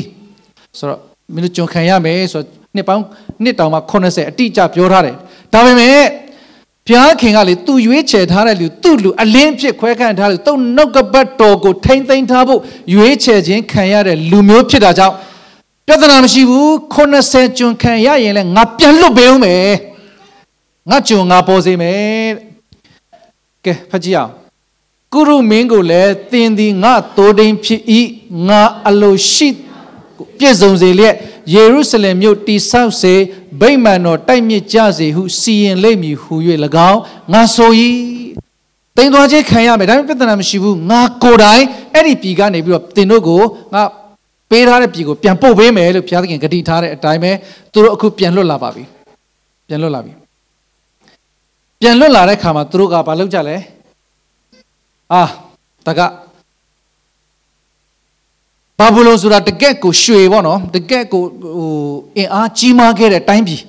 [0.80, 1.00] ဆိုတော့
[1.34, 3.04] မင်းတို့ကျွန်ခံရမယ်ဆိုတော့နှစ်ပေါင်း
[3.44, 5.16] နှစ်တောင်မှ80အတိအကျပြောထားတယ်
[5.54, 6.25] ဒါပေမဲ့
[6.88, 12.60] ဘုရားခင်ကလေသူရွေးချယ်ထားတဲ့လူသူ့လူအလင်းဖြစ်ခွဲခန့်ထားလူသူ့နှုတ်ကပတ်တော်ကိုထိမ့်သိမ်းထားဖို့
[12.94, 15.16] ရွေးချယ်ခြင်းခံရတဲ့လူမျိုးဖြစ်တာကြောင့်
[15.88, 19.72] ပြဿနာမရှိဘူး80ကျွန်ခံရရင်လည်းငါပြန်လွတ်ပေးဦးမယ်
[20.90, 22.30] ငါကျွန်ငါပေါ်စေမယ်
[23.66, 24.32] ကဲဖတ်ကြည့်အောင်
[25.14, 27.82] ကုရုမင်းကိုလည်းသင်သည်ငါတိုးတိန်ဖြစ်၏
[28.48, 29.50] ငါအလိုရှိ
[30.40, 31.16] ပြည့်စုံစေလျက်
[31.54, 33.14] ယေရုရှလင်မြို့တိဆောက်စေ
[33.62, 36.34] ဗိမာန်တော်တိုက်မြစ်ကြစေဟုစီရင်လိမ့်မည်ဟု၍၎
[36.92, 37.00] င်း
[37.34, 37.72] ငါဆို၏
[38.98, 43.42] တိမ်သွားခြင်းခံရမယ်ဒါပေမဲ့ပြဿနာမရှိဘူးငါကိုယ်တိုင်အဲ့ဒီပြည်ကနေပြီးတော့တင်တို့ကို
[43.74, 43.84] ငါ
[44.50, 47.32] ပေးထားတဲ့ပြည်ကိုပြန်ပို့ပေးမယ်လို့ဘုရားသခင်ဂတိထားတဲ့အတိုင်းပဲ
[47.74, 48.84] သူတို့အခုပြန်လွတ်လာပါပြီ
[49.68, 50.14] ပြန်လွတ်လာပြီ
[51.82, 53.58] ပြန်လွတ်လာတဲ့ခါမှာသူတို့ကဘာလုပ်ကြလဲ
[55.14, 55.24] အာ
[55.88, 56.02] တက
[58.80, 61.70] ဘာဘူးလုံးဆိုတာတကက်ကိုရွှေပေါ့နော်တကက်ကိုဟို
[62.18, 63.62] အင်အားကြီးမားခဲ့တဲ့တိုင်းပြည်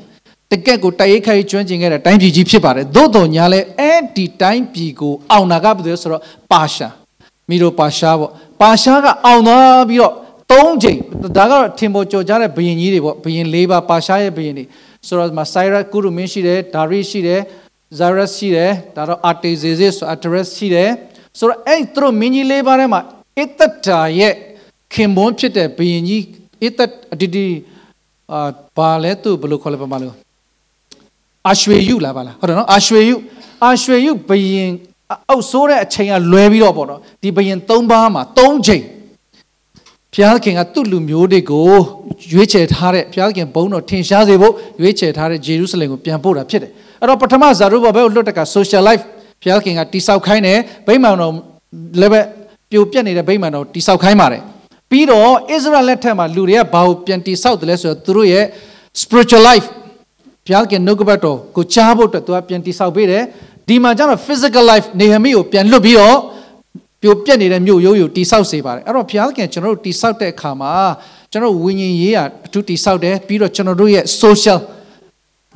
[0.52, 6.22] တကက်ကိုတိုက်ရိုက်ခိုက်ကျွမ်းကျင်ခဲ့တဲ့တိုင်းပြည်ကြီးဖြစ်ပါတယ်သို့တော်ညာလဲအဲ့ဒီတိုင်းပြည်ကိုအောင်နာကဘယ်လိုဆိုတော့
[6.52, 6.88] ပါရှာ
[7.48, 10.14] မီရိုပါရှာပေါ့ပါရှာကအောင်သွားပြီးတော့
[10.50, 10.98] ၃ချိန်
[11.36, 14.64] ဒါကတော့ထင်ပေါ်ကြော်ကြတဲ့ဘယင်ကြီးတွေပေါ့ဘယင်၄ပါးပါရှာရဲ့ဘယင်တွေ
[15.06, 17.40] ဆိုတော့မဆိုင်ရကုရုမင်းရှိတယ်ဒါရိရှိတယ်
[17.98, 20.90] ဇာရက်ရှိတယ်ဒါတော့အာတေဇေဇစ်ဆိုအာတရက်ရှိတယ်
[21.38, 23.00] ဆိုတော့အဲ့သူတို့မင်းကြီး၄ပါးထဲမှာ
[23.38, 24.34] အစ်တတာရဲ့
[24.94, 26.22] ခင်ပွန်းဖြစ်တဲ့ဘုရင်ကြီး
[26.64, 27.46] အသက်အတီတီ
[28.32, 28.40] အာ
[28.76, 30.14] ဘာလဲသူဘယ်လိုခေါ်လဲပမာလို့
[31.46, 33.16] အာရွှေယုလားပါလားဟုတ်တယ်နော်အာရွှေယု
[33.64, 34.70] အာရွှေယုဘုရင်
[35.30, 38.82] အုပ်ဆိုးတဲ့အချိန်ကလွဲပြီးတော့ပေါ့နော်ဒီဘုရင်၃ပါးမှာ၃ချိန်
[40.12, 41.64] ဘုရားခင်ကသူ့လူမျိုးတွေကို
[42.32, 46.70] ရွေးချယ်ထားတဲ့ဘုရားခင်ဘုန်းတော်ထင်ရှားစေဖို့ရွေးချယ်ထားတဲ့ဂျေရုဆလင်ကိုပြန်ပို့တာဖြစ်တယ်
[47.00, 49.04] အဲ့တော့ပထမဇာရုဘဘဲကိုလွတ်တက်က social life
[49.42, 51.32] ဘုရားခင်ကတိဆောက်ခိုင်းတယ်ဗိမာန်တော်
[52.00, 52.20] လည်းပဲ
[52.70, 54.42] ပြိုပြက်နေတဲ့ဗိမာန်တော်တိဆောက်ခိုင်းပါတယ်
[54.90, 58.44] ပြီးတော့ Israel လက်ထက်မှာလူတွေကဘာကိုပြန်တိဆောက်တယ်လဲဆိုတော့သူတို့ရဲ့
[59.02, 59.66] spiritual life
[60.46, 63.22] ဘုရားခင်နှုတ်ကပတ်တော်ကိုကြားဖို့အတွက်သူကပြန်တိဆောက်ပေးတယ်
[63.68, 66.18] ဒီမှာကျတော့ physical life နေဟမိကိုပြန်လွတ်ပြီးတော့
[67.02, 70.72] ပြိုပြက်နေတဲ့မြို့ရိုးရိုးတိဆောက်စေပါတယ်အဲ့တော့ဘုရားခင်ကျွန်တော်တို့တိဆောက်တဲ့အခါမှာ
[71.32, 74.58] ကျွန်တော်ဝိညာဉ်ရေးရအထူးတိဆောက်တယ်ပြီးတော့ကျွန်တော်တို့ရဲ့ social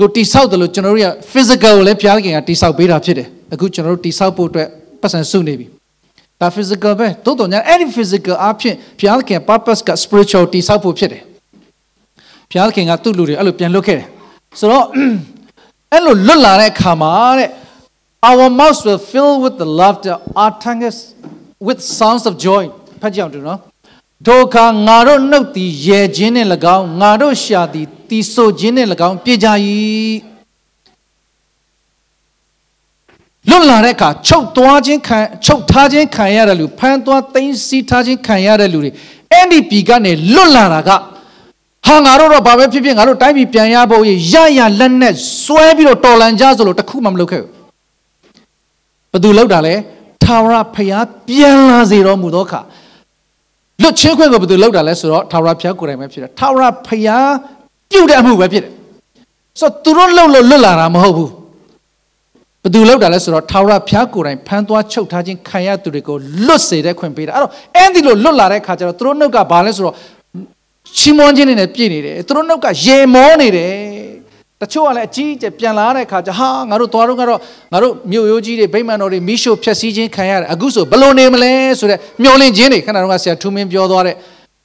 [0.00, 4.68] ကိုတိဆောက်တယ်လို့ကျွန်တော်တို့ရဲ့ physical ကိုလည်းဘုရားခင်ကတိဆောက်ပေးတာဖြစ်တယ်အခုကျွန်တော်တို့တိဆောက်ဖို့အတွက်
[5.00, 5.66] ပတ်စံစုနေပြီ
[6.41, 11.23] ဒါ physical ပဲတိုးတော်ညာအဲ့ဒီ physical အဖြစ်ဘုရားခင် purpose က spiritual တိဆောက်ဖို့ဖြစ်တယ်
[12.51, 14.07] ဘုရားခင်ကသူ့လူတွေအဲ့လိုပြန်လွတ်ခဲ့တယ်
[14.59, 14.85] ဆိုတော့
[15.93, 17.49] အဲ့လိုလွတ်လာတဲ့အခါမှာတဲ့
[18.29, 20.97] our mouths will fill with the laughter our tongues
[21.67, 22.63] with sounds of joy
[23.01, 23.59] ဖတ်ကြအောင်တူနော်
[24.27, 24.55] ဒုက္ခ
[24.88, 29.47] ငါတို့နှုတ်သည်ရဲခြင်းနဲ့၎င်းငါတို့ရှာသည်တီဆိုခြင်းနဲ့၎င်းပြေကြ၏
[33.48, 38.90] လွတ်လာတဲ့အခါချုပ်သွားခြင်းခံချုပ်ထားခြင်းခံရတဲ့လူဖမ်းသွားသိမ်းဆည်းထားခြင်းခံရတဲ့လူတွေ
[39.33, 40.90] အဲ့ဒီပြည်ကနေလွတ်လာတာက
[41.87, 44.03] ဟာငါတို့တော့ဘာပဲဖြစ်ဖြစ်ငါတို့တိုင်းပြည်ပြန်ရဖို့
[44.35, 47.50] ရရလက်နဲ့စွဲပြီးတော့တော်လန်ကြဆိုလို့တခုမှမလုပ်ခဲ့ဘူး
[49.12, 49.74] ဘသူလောက်တာလဲ
[50.24, 52.61] ထာဝရဖျားပြန်လာစေတော်မူသောအခါ
[53.83, 57.31] လွတ်ချင်းခွင့်ကိုဘသူလောက်တာလဲဆိုတော့ထာဝရဖျားကိုယ်တိုင်ပဲဖြစ်တယ်ထာဝရဖျား
[57.90, 58.72] ပြုတ်တဲ့အမှုပဲဖြစ်တယ်
[59.61, 61.31] ဆိုတော့သူတို့လှုပ်လို့လွတ်လာတာမဟုတ်ဘူး
[62.64, 69.94] ဘသူလောက်တာလဲဆိုတော့ထာဝရဘုရားကိုယ်တိုင်ဖမ်းသွားချုပ်ထားခြင်းခံရသူတွေကိုလွတ်စေတဲ့ခွင့်ပေးတာအဲ့တော့အဲ့ဒီလိုလွတ်လာတဲ့ခါကျတော့သူတို့နှုတ်ကဘာလဲဆိုတော့
[70.96, 73.74] ချီးမွမ်းခြင်းတွေနဲ့ပြည့်နေတယ်သူတို့နှုတ်ကရေမောနေတယ်
[74.60, 77.38] တချို့ကလည်းအကြီးအကျယ်ပြန်လာတဲ့ခါကျဟာငါတို့သွားတော့ကတော့
[77.72, 84.16] ငါတို့မြို့ရိုးကြီးတွေဗိမာန်တော်တွေမိရှို့ဖျက်ဆီးခြင်းခံရတယ်အခုဆိုဘလို့နေမလဲဆိုတဲ့မျောလင့်ခြင်းတွေခဏတော့ဆရာထူးမင်းပြောသွားတဲ့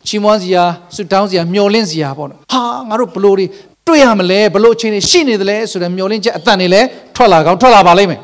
[0.08, 0.64] ချီးမွမ်းစရာ
[0.96, 3.46] ဆုတောင်းစရာမျောလင့်စရာပေါ့နော်ဟာငါတို့ဘလို့တွေ
[3.88, 8.22] တွေ့ရမလဲဘလို့အခြေအနေရှိနေသလဲဆိုတဲ့မျောလင့်ချက်အတန်တွေလည်းထွက်လာကောင်းထွက်လာပါလိမ့်မယ်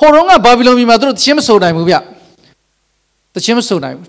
[0.00, 1.94] ဟိုတုန်းကဘာဘီလုန်ပြည်မှာသူတို့တခြင်းမဆိုနိုင်ဘူးဗျ
[3.34, 4.06] တခြင်းမဆိုနိုင်ဘူး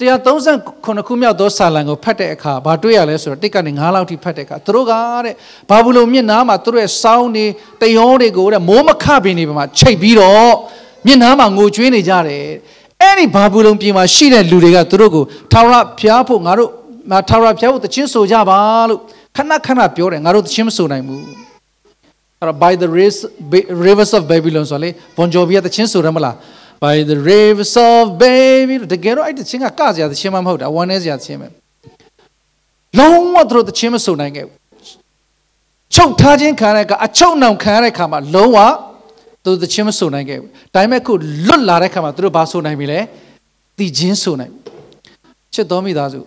[0.00, 4.92] 139ခုမြောက်သောစာလံကိုဖတ်တဲ့အခါဘာတွေ့ရလဲဆိုတော့တစ်ကနေ9လောက်ထိဖတ်တဲ့အခါသူတို့က
[5.24, 5.34] တဲ့
[5.70, 7.46] ဘာဘူးလုံမြင့်နားမှာသူတို့ရဲ့စောင်းတွေ
[7.82, 10.52] တယောတွေကိုတဲ့မိုးမခပင်တွေမှာချိတ်ပြီးတော့
[11.06, 12.44] မြင့်နားမှာငိုကြွေးနေကြတယ်
[13.00, 16.70] အဲ့ဒီဘာဘူးလုံပြင်မှာရှိတဲ့လူတွေကသူတို့ကိုထာဝရဘုရားဖို့ငါတို့
[17.28, 18.58] ထာဝရဘုရားဖို့တခြင်းဆိုကြပါ
[18.88, 19.19] လို့ခ
[19.50, 21.22] ဏခဏပြောတယ်ငါတို့တခြင်းမဆိုနိုင်ဘူး
[22.38, 22.88] အဲ့တော့ by the
[23.86, 26.34] rivers of babylon ဆိုလေဘွန်ဂျိုဘီကတခြင်းဆိုရမလား
[26.84, 31.48] by the rivers of baby တကယ်တော့အဲ့တချင်းကကစရာတချင်းမမဟုတ်တာဝမ်းနေစရာတချင်းပဲ
[32.98, 34.56] လုံးဝသူတို့တချင်းမစုံနိုင်ခဲ့ဘူး
[35.94, 38.58] ချုပ်ထားခြင်းခံရတဲ့ကအချုပ်နှောင်ခံရတဲ့ခါမှာလုံးဝ
[39.44, 41.12] သူတချင်းမစုံနိုင်ခဲ့ဘူးဒါပေမဲ့ခု
[41.46, 43.00] လွတ်လာတဲ့ခါမှာသူတို့ဘာစုံနိုင်ပြီလဲ
[43.78, 44.52] တည်ခြင်းစုံနိုင်
[45.54, 46.20] ချစ်တော်မိသားစု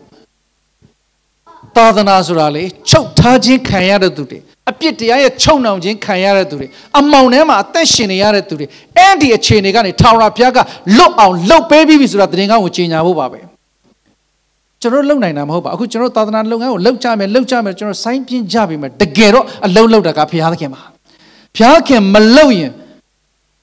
[1.75, 6.67] သာသနာဆိုတာလေချုပ်ထားခြင်းခံရတဲ့သူတွေအပြစ်တရားရဲ့ချုံနှောင်ခြင်းခံရတဲ့သူတွေ
[6.99, 8.65] အမောင်ထဲမှာအသက်ရှင်နေရတဲ့သူတွေ
[8.97, 10.59] အဲ့ဒီအခြေအနေကနေထာဝရဘုရားက
[10.97, 13.39] လွတ်အောင်လှုပ်ပေးပြီးပြီဆိုတာတရင်ကောင်းကိုကြီးညာဖို့ပါပဲ
[14.81, 20.81] ကျွန်တော်လုံနိုင်တာမဟုတ်ပါအခုကျွန်တော်သာသနာလုပ်ငန်းကိုလှုပ်ကြမယ်လှုပ်ကြမယ်ကျွန်တော်စိုင်းပြင်းကြပြီမယ်တကယ်တော့အလုံးလှုပ်တာကဘုရားသခင်ပါ
[21.55, 22.71] ဘုရားခင်မလှုပ်ရင်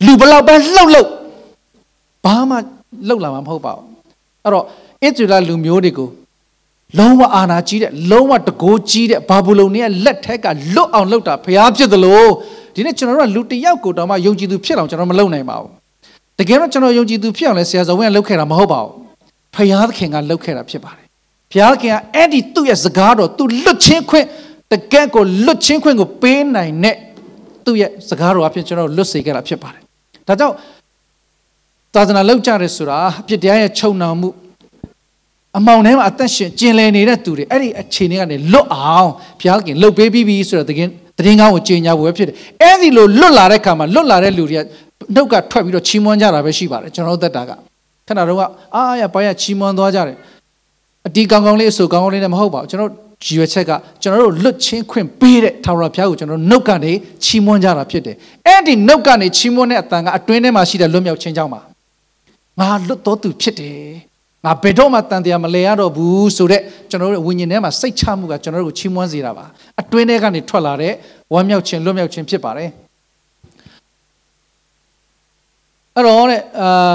[0.07, 1.09] လူဘလောက်ပဲလှုပ်လှုပ်
[2.25, 2.57] ဘာမှ
[3.09, 3.87] လှုပ်လာမှာမဟုတ်ပါဘူး
[4.44, 4.66] အဲ့တော့ဣ
[5.16, 6.09] သရေလလူမျိုးတွေကို
[6.98, 12.24] လုံးဝအာနာကြီးတဲ့လုံးဝတကိုးကြီးတဲ့ဘာဘူးလုံနဲ့လက်ထက်ကလွတ်အောင်လုပ်တာဖျားဖြစ်သလို
[12.74, 15.70] ဒီနေ့ကျွန်တော်တို့ကလူတယောက်ကိုတောင်မှယုံကြည်သူဖြစ်အောင်ကျွန်တော်မလုပ်နိုင်ပါဘူး
[16.38, 18.94] တကယ်တော့ကျွန်တော်ယုံကြည်သူဖြစ်အောင်လဲဆရာဇော်ဝင်းကလုပ်ခဲ့တာမဟုတ်ပါဘူး
[19.55, 21.07] ဖျားသခင်ကလုပ်ခဲ့တာဖြစ်ပါတယ်
[21.53, 24.26] ဖျားသခင်ကအဲ့ဒီသူ့ရဲ့စကားတော်သူလွတ်ချင်းခွင့်
[24.72, 26.96] တကယ်ကိုလွတ်ချင်းခွင့်ကိုပေးနိုင်တဲ့
[27.64, 29.83] သူ့ရဲ့စကားတော်အဖြစ်ကျွန်တော်လွတ်စေခဲ့တာဖြစ်ပါတယ်
[30.29, 30.55] ဒါကြောင့်
[31.94, 34.29] သာသနာလောက်ကြရဲဆိုတာအပြစ်တရားရဲ့ခြုံနှောင်မှု
[35.59, 39.11] အမောင်ထဲမှာအသက်ရှင်ကျင်လည်နေတဲ့သူတွေအဲ့ဒီအခြေအနေကနေလွတ်အောင်
[39.41, 44.65] ဘုရားခင်လှုပ်ပေးပြီးပြီဆိုတော့တကင်းတရင်ကောင်းကိုကြင်ညာဖို့ပဲဖြစ်တယ်အဲ့ဒီလိုလွတ်လာတဲ့ခါမှာလွတ်လာတဲ့လူတွေက
[45.15, 47.51] နှုတ်ကထွက်ပြီးတော့ချီးမွမ်းကြတာပဲရှိပါတယ်ကျွန်တော်တို့သက်တာက
[48.07, 48.43] ခဏတော့က
[48.75, 50.17] အာရပါရချီးမွမ်းသွားကြတယ်
[51.07, 52.91] အတီးကောင်းကောင်းလေးအဆိုကောင်းကောင်းလေးနဲ့မဟုတ်ပါဘူးကျွန်တော်
[53.25, 53.71] ကြည်ရွယ်ချက်က
[54.03, 56.93] ကျွန်တော်တို့လွတ်ချင်းခွင့်ပေးတဲ့ထာဝရဘုရားကိုကျွန်တော်နှုတ်ကနေ
[57.25, 61.61] ချီးမွမ်းကြတာဖြစ်တယ်အဲ့ဒီနှုတ်ကနေချီးမွမ်းတဲ့အတန်ကအတွင်းထဲမှာရှိတဲ့လွတ်မြောက်ခြင်းကြောင့်ပါ
[62.61, 64.10] ငါလွတ်တော်သူဖြစ်တယ်
[64.44, 69.44] ငါဘယ်တော့မှတန်တရားမလဲရတော့ဘူးဆိုတော့ကျွန်တော်တို့ဝိညာဉ်ထဲမှာစိတ်ချမှုကကျွန်တော်တို့ကိုချီးမွမ်းစေတာပါ
[69.81, 70.92] အတွင်းထဲကနေထွက်လာတဲ့
[71.33, 72.70] ဝမ်းမြောက်ခြင်းလွတ်မြောက်ခြင်းဖြစ်ပါတယ်
[75.94, 76.94] အဲ့တော့တဲ့အာ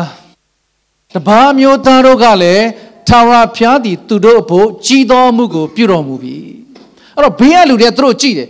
[1.15, 2.65] တပါးမျိုးသားတို့ကလည်း
[3.09, 6.37] ထာဝရဘုရားသည်သူတို့အဖို့ကြီးသောမှုကိုပြုတော်မူပြီ
[7.15, 8.47] အဲ့တော့ဘေးကလူတွေသူတို့ကြည့်တယ်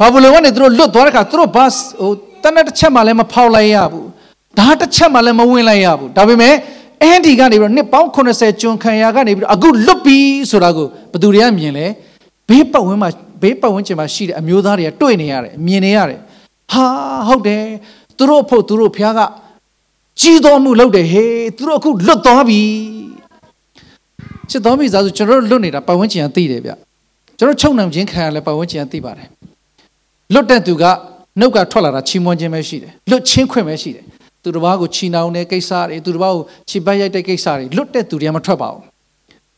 [0.00, 1.64] ဘာဘလုံကနေသူတို့လွတ်သွားတဲ့ခါသူတို့ဘာ
[2.00, 2.10] ဟို
[2.42, 4.06] တနက်တစ်ချက်မှလည်းမဖောက်လိုက်ရဘူး
[4.58, 6.54] ဓာတ်တစ်ချက်မှလည်းမဝင်လိုက်ရဘူးဒါပေမဲ့
[7.02, 10.18] အဲ့ဒီကနေပြီးတော့နှစ်ပေါင်း80ကျွန်းခံရကနေပြီးတော့အခုလွတ်ပြီ
[10.50, 11.86] ဆိုတာကိုဘသူတွေကမြင်လဲ
[12.48, 13.08] ဘေးပတ်ဝန်းမှာ
[13.42, 16.20] ဘေးပတ်ဝန်းကျင်မှာရှိတဲ့အမျိုးသားတွေကတွေ့နေရတယ်မြင်နေရတယ်
[16.72, 16.84] ဟာ
[17.28, 17.64] ဟုတ်တယ်
[18.16, 19.20] သူတို့ဖို့သူတို့ဖျားက
[20.20, 22.62] ကြီးတော်မှုလုပ်တယ်ဟေးသူတို့အခုလွတ်သွားပြီ
[24.50, 26.72] ချစ်တော်မိသားစုကျွန်တော်တို့လွတ်နေတာပတ်ဝန်းကျင်ကသိတယ်ဗျ
[27.38, 29.28] ကျွန်တော်ချုပ်နှံခြင်းခံရလဲပတ်ဝန်းကျင်ကသိပါတယ်
[30.34, 30.84] လွတ်တဲ့သူက
[31.40, 34.04] နှုတ်ကထွက်လာတာချီးမွမ်းခြင်းပဲရှိတယ်လွတ်ချင်းခွင့်ပဲရှိတယ်
[34.42, 38.82] သူတစ်ပါးကိုချီနှောင်တဲ့ကိစ္စတွေသူတစ်ပါးကိုခြေပတ်ရိုက်တဲ့ကိစ္စတွေလွတ်တဲ့သူတွေကမထွက်ပါဘူး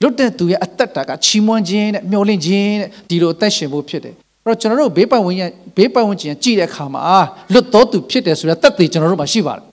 [0.02, 4.14] လွတ်တဲ့သူရဲ့အသက်တာကချီးမွမ်းခြင်းနဲ့မျှော်လင့်ခြင်းနဲ့ဒီလိုအသက်ရှင်ဖို့ဖြစ်တယ်
[4.44, 7.02] အဲ့တော့ကျွန်တော်တို့ဘေးပတ်ဝန်းကျင်ဘေးပတ်ဝန်းကျင်ကြည့်တဲ့အခါမှာ
[7.52, 9.64] လွတ်တော်သူဖြစ်တယ်ဆိုတဲ့သက်သေကျွန်တော်တို့မှာရှိပါတယ်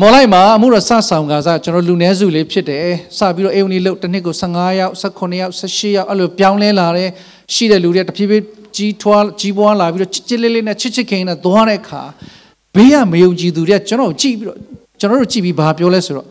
[0.00, 2.86] မော်လိုက်မှာအမှုတော်စဆောင်ကစားကျွန်တော်လူနည်းစုလေးဖြစ်တယ်
[3.18, 7.10] စပြီးတော့အေဝနီလို့တစ်နှစ်ကို15ယောက်18ယောက်18ယောက်အဲ့လိုပြောင်းလဲလာတယ်
[7.54, 8.44] ရှိတဲ့လူတွေတဖြည်းဖြည်း
[8.76, 12.02] ကြီးထွားကြီးပွားလာပြီးတော့ချစ်ချစ်လေးလေးနဲ့ချစ်ချစ်ခင်နဲ့သွားတဲ့အခါ
[12.74, 14.58] ဘေးကမယုံကြည်သူတွေကကျွန်တော်ကြည့်ပြီးတော့
[15.00, 16.26] ကျွန်တော်တို့ကြည့်ပြီးဘာပြောလဲဆိုတော့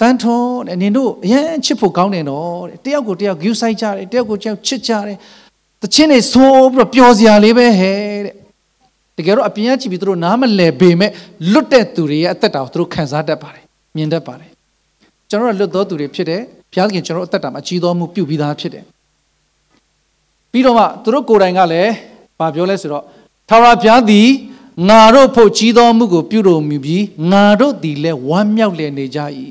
[0.00, 5.16] တန်ထွန်းတဲ့နင်တို့အရင်ချစ်ဖို့ကောင်းတယ်နော်တဲ့တယောက်ကိုတယောက်ဂယူဆိုင်ကြတယ်တယောက်ကိုတယောက်ချစ်ကြတယ်
[5.82, 8.34] တချင်းနေဆိုးပြီးတော့ပျော်စရာလေးပဲဟဲ့တဲ့
[9.18, 11.10] တကယ်တော့အပြင်ကကြည့်ပြီးသူတို့နားမလည်ပေမဲ့
[11.52, 13.64] လွတ်တဲ့သူတွေရဲ့အသက်တာကိုသူတို့ခံစားတတ်ပါတယ်
[13.96, 14.50] မြင်တတ်ပါတယ်
[15.30, 18.84] ကျွန်တော်တို့လွတ်သောသူတွေဖြစ်တယ်ဘုရားခင်ကျွန်တော်တို့အသက်တာမှာကြီးသောမှုပြုပြီးသားဖြစ်တယ်
[20.52, 21.92] ပြီးတော့မှသူတို့ကိုယ်တိုင်ကလည်း
[22.38, 23.04] ဗာပြောလဲဆိုတော့
[23.48, 24.28] ထာဝရဘုရားသည်
[24.88, 29.20] ငါတို့ဖို့ကြီးသောမှုကိုပြုတော်မူပြီးငါတို့သည်လည်းဝမ်းမြောက်လည်နေကြ၏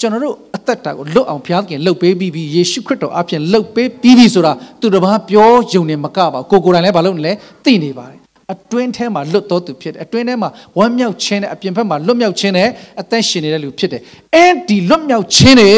[0.00, 7.32] ကျွန်တော်တို့အသက်တာကိုလွတ်အောင်ဘုရားခင်လှုပ်ပေးပြီးပြီယေရှုခရစ်တော်အပြင်လှုပ်ပေးပြီးပြီဆိုတာသူတစ်ပါးပြောယုံနေမကပါကိုကိုယ်တိုင်လည်းမလုပ်နဲ့လဲ
[7.64, 8.18] သိနေပါတယ်
[8.52, 12.68] အတွင်းထဲမှာလွတ်တော်သူဖြစ်တယ်အတွင်းထဲမှာဝမ်းမြောက်ခြင်းနဲ့အပြင်ဘက်မှာလွတ်မြောက်ခြင်းနဲ့
[13.00, 14.02] အသက်ရှင်နေတဲ့လူဖြစ်တယ်
[14.34, 15.72] အဲဒီလွတ်မြောက်ခြင်းတွေ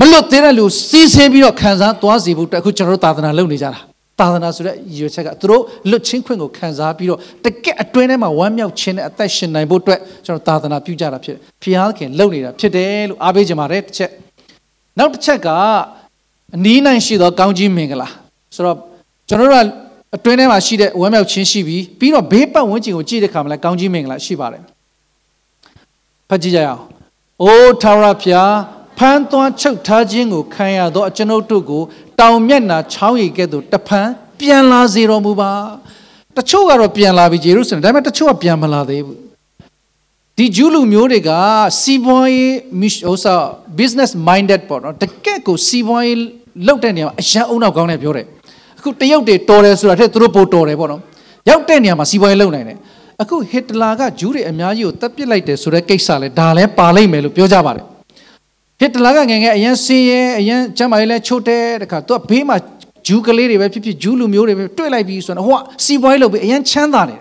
[0.00, 3.87] မလွတ်သေးတဲ့လူစီးဆင်းပြီးတော့ခံစားသွားစေဖို့အတွက်အခုကျွန်တော်တို့သာသနာလုပ်နေကြတာ
[4.20, 14.10] သာသနာဆိုတဲ့ရည်ရွယ်ချက်ကသူတို့လွတ်ချင်းခွင့်ကိုခံစားပြီးတော့တကက်အတွင်းထဲမှာဝမ်းမြောက်ခြင်းနဲ့အသက်ရှင်နိုင်ဖို့အတွက်ကျွန်တော်သာသနာပြုကြတာဖြစ်တယ်။ဖျားခင်လုပ်နေတာဖြစ်တယ်လို့အားပေးကြပါတယ်တစ်ချက်။
[14.98, 15.48] နောက်တစ်ချက်က
[16.56, 18.08] အနီးနိုင်ရှိသောကောင်းကြီးမင်္ဂလာ
[18.54, 18.76] ဆိုတော့
[19.28, 19.66] ကျွန်တော်တို့က
[20.16, 24.62] အတွင်းထဲမှာရှိတဲ့ဝမ်းမြောက်ခြင်းရှိပြီးပြီးတော့ဘေးပတ်ဝန်းကျင်ကိုကြည့်တဲ့အခါမှာလည်းကောင်းကြီးမင်္ဂလာရှိပါတယ်။
[26.28, 26.82] ဖတ်ကြည့်ကြရအောင်။
[27.42, 28.54] အိုးထာဝရဘုရား
[28.98, 31.82] ဖမ်းသွန်းချုပ်ထားခြင်းကိုခံရသောအကျွန်ုပ်တို့ကို
[32.20, 34.08] တောင်မျက်နှာချောင်းရည်ကဲ့သို့တဖန်
[34.40, 35.52] ပြန်လာစေတော်မူပါ
[36.36, 39.18] တချို့ကတော့ပြန်လာပြီဂျေရုဆလင်ဒါပေမဲ့တချို့ကပြန်မလာသေးဘူး
[40.36, 41.30] ဒီဂျူးလူမျိုးတွေက
[41.80, 42.54] စီးပွားရေး
[43.06, 43.34] ဟိုစာ
[43.78, 46.18] business minded ပေါ့နော်တကယ့်ကိုစီးပွားရေး
[46.66, 48.26] လုပ်တဲ့နေရာမှာအရန်အုံနောက်ကောင်းတယ်ပြောတယ်
[48.78, 51.00] အခုတရုတ်တွေတော်တယ်ဆိုတာထက်သူတို့ပိုတော်တယ်ပေါ့နော်
[51.48, 52.78] ရောက်တဲ့နေရာမှာစီးပွားရေးလုပ်နိုင်တယ်
[53.22, 57.97] အခုဟစ်တလာကဂျူးတွေအများကြီးကိုတပ်ပစ်လိုက်တယ်ဆိုတဲ့ကိစ္စလဲဒါလဲပါလိမ့်မယ်လို့ပြောကြပါတယ်
[58.80, 62.56] ဟစ်တလာကငယ်ငယ်အရင်စင်းရဲအရင်ကျမ်းမာရေးလဲချို့တဲ့တခါသူကဘေးမှာ
[63.06, 67.20] ဂျူးကလေးတွေပဲဖြစ်ဖြစ်ဂျူးလူမျိုးတွေပဲတွေ့လိုက်ပြီးဆိုတော့ဟိုကစီးပွားရေးလုပ်ပြီးအရင်ချမ်းသာတယ်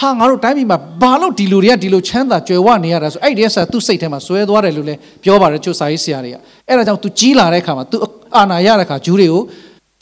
[0.00, 6.36] ဟာငါတို့တိုင်းပြည်မှာဘာလို့ဒီလူတွေကဒီလိုချမ်းသာကြွယ်ဝနေရတာဆိုအဲ့ဒီကစားသူ့စိတ်ထဲမှာဆွဲသွားတယ်လို့လည်းပြောပါတယ်ချို့စာရေးဆရာတွေက
[6.68, 7.96] အဲ့ဒါကြောင့် तू ကြီးလာတဲ့အခါမှာ तू
[8.36, 9.42] အာနာရတဲ့အခါဂျူးတွေကို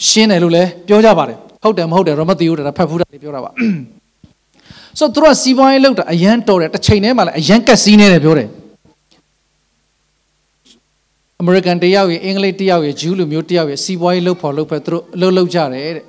[0.09, 3.51] ရှင်းတယ်လို့လည်းပြောကြပါတယ်ဟုတ်တယ်မဟုတ်တယ်ရမသိဘူးတာဖတ်ဖူးတာပြောတာပါ
[4.99, 8.49] ဆိုတော့သူတို့ကစီးပွားရေးလုပ်တာအရန်တော်တယ်တစ်ချိန်တည်းမှာလည်းအရန်ကက်စီးနေတယ်ပြောတယ်
[11.43, 16.05] အမေရိကန်တယောက်ရဲ့အင်္ဂလိပ်တယောက်ရဲ့ဂျူးလူမျိုးတယောက်ရဲ့စီးပွားရေးလုပ်ဖို့လုပ်ဖက်သူတို့လှုပ်လှုပ်ကြတယ်တဲ့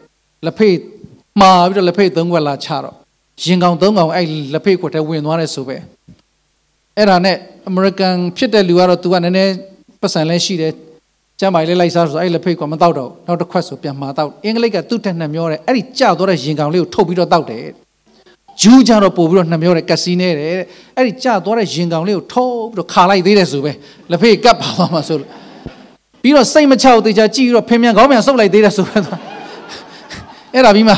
[0.45, 0.75] လက်ဖေး
[1.41, 2.95] မှာပြီးတော့လက်ဖေးသုံးခွက်လာချတော့
[3.43, 5.77] ရင်ကောင်သုံးကောင်အဲ့လက်ဖေးခွက်ထဲဝင်သွားတယ်ဆိုပဲ
[6.97, 9.53] အဲ့ဒါနဲ့အမေရိကန်ဖြစ်တဲ့လူကတော့ तू ကနည်းနည်း
[10.01, 10.73] ပတ်စံလဲရှိတယ်
[11.39, 17.63] ကျမ်းမာလေးလိုက်စားဆိုအဲ့လက်ဖိတ်ကမတောက်တော့နောက်တစ်ခွက်ဆိုပြန်မှာတောက်အင်္ဂလိပ်ကသူ့ထက်နှမျောတယ်အဲ့ဒီကြသွားတဲ့ရင်ကောင်လေးကိုထုတ်ပြီးတော့တောက်တယ်
[18.61, 20.61] ဂျူးကြတော့ပို့ပြီးတော့နှမျောတယ်ကက်စီနဲတယ်
[20.97, 23.71] အဲ့ဒီကြသွားတဲ့ရင်ကောင်လေးကိုထုတ်ပြီးတော့ခါလိုက်သေးတယ်ဆိုပဲ
[24.11, 25.29] လက်ဖိတ်ကပ်ပါသွားမှာဆိုလို့
[26.23, 28.97] ပြီးတော့စိတ်မချောက်သေးချာကြည့်ပြီးတော့ဖင်မြန်ခေါင်းမြန်ဆုပ်လိုက်သေးတယ်ဆိုပဲ
[30.53, 30.93] အဲ့ဒါပြီးမှ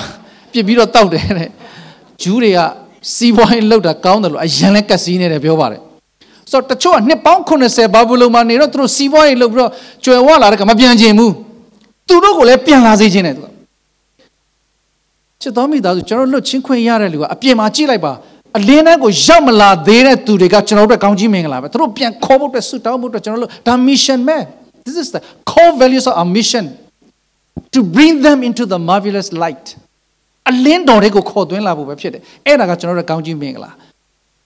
[0.53, 1.49] ပြစ်ပြီးတော့တောက်တယ်တဲ့
[2.21, 2.59] ဂျူးတွေက
[3.15, 5.81] စီးပွားရေးလောက်တာကောင်းတယ်လို့အရန်လဲကက်စီနေတယ်ပြောပါတယ်
[6.51, 9.71] ဆိုတော့တချို့ကနှစ်ပေါင်း80ဘာဘူးလုံမှာနေတော့သူတို့စီးပွားရေးလုပ်ပြီးတော့
[10.05, 11.33] ကျွယ်ဝလာတဲ့ကမပြန်ချင်ဘူး
[12.07, 13.54] သူတို့ကိုလည်းပြန်လာစေခြင်းတယ်သူက
[15.45, 18.13] ချစ်တော်မိသားစုကျွန်တော်လွတ်ချင်းခွင့်ရတဲ့လူကအပြင်မှာကြည့်လိုက်ပါ
[18.57, 24.37] အလင်းတန်းကိုရောက်မလာသေးတဲ့သူတွေကကျွန်တော်တို့ကောင်းကြီးမင်္ဂလာပဲသူတို့ပြန်ခေါ်ဖို့အတွက်ဆုတောင်းဖို့အတွက်ကျွန်တော်တို့ဒါ mission ပဲ
[24.85, 26.65] this is the core values of our mission
[27.73, 29.65] to bring them into the marvelous light
[30.49, 33.71] အလင်းတော်တွေကိုခေါ်သွင်းလာဖို့ပဲဖြစ်တယ်အဲ့ဒါကကျွန်တော်တို့ကောင်းကြီးမင်္ဂလာ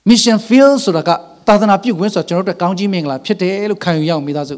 [0.10, 1.10] mission field ဆိုတာက
[1.48, 4.56] သာသနာပြုခွင့်ဆိုတော့ကျွန်တော်တို့ကောင်းကြီးမင်္ဂလာဖြစ်တယ်လို့ခံယူရအောင်မိသားစု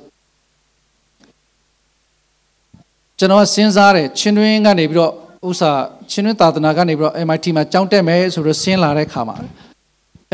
[3.19, 5.13] ကျွန်တော်စဉ်းစားတယ်ချင်းတွင်းကနေပြီးတော့
[5.49, 5.79] ဥစား
[6.11, 9.35] ချင်းတွင်းသာသနာကနေပြီးတော့ MIT မှာကြောင်းတက်မယ်ဆိုတော့ဆင်းလာတဲ့ခါမှာ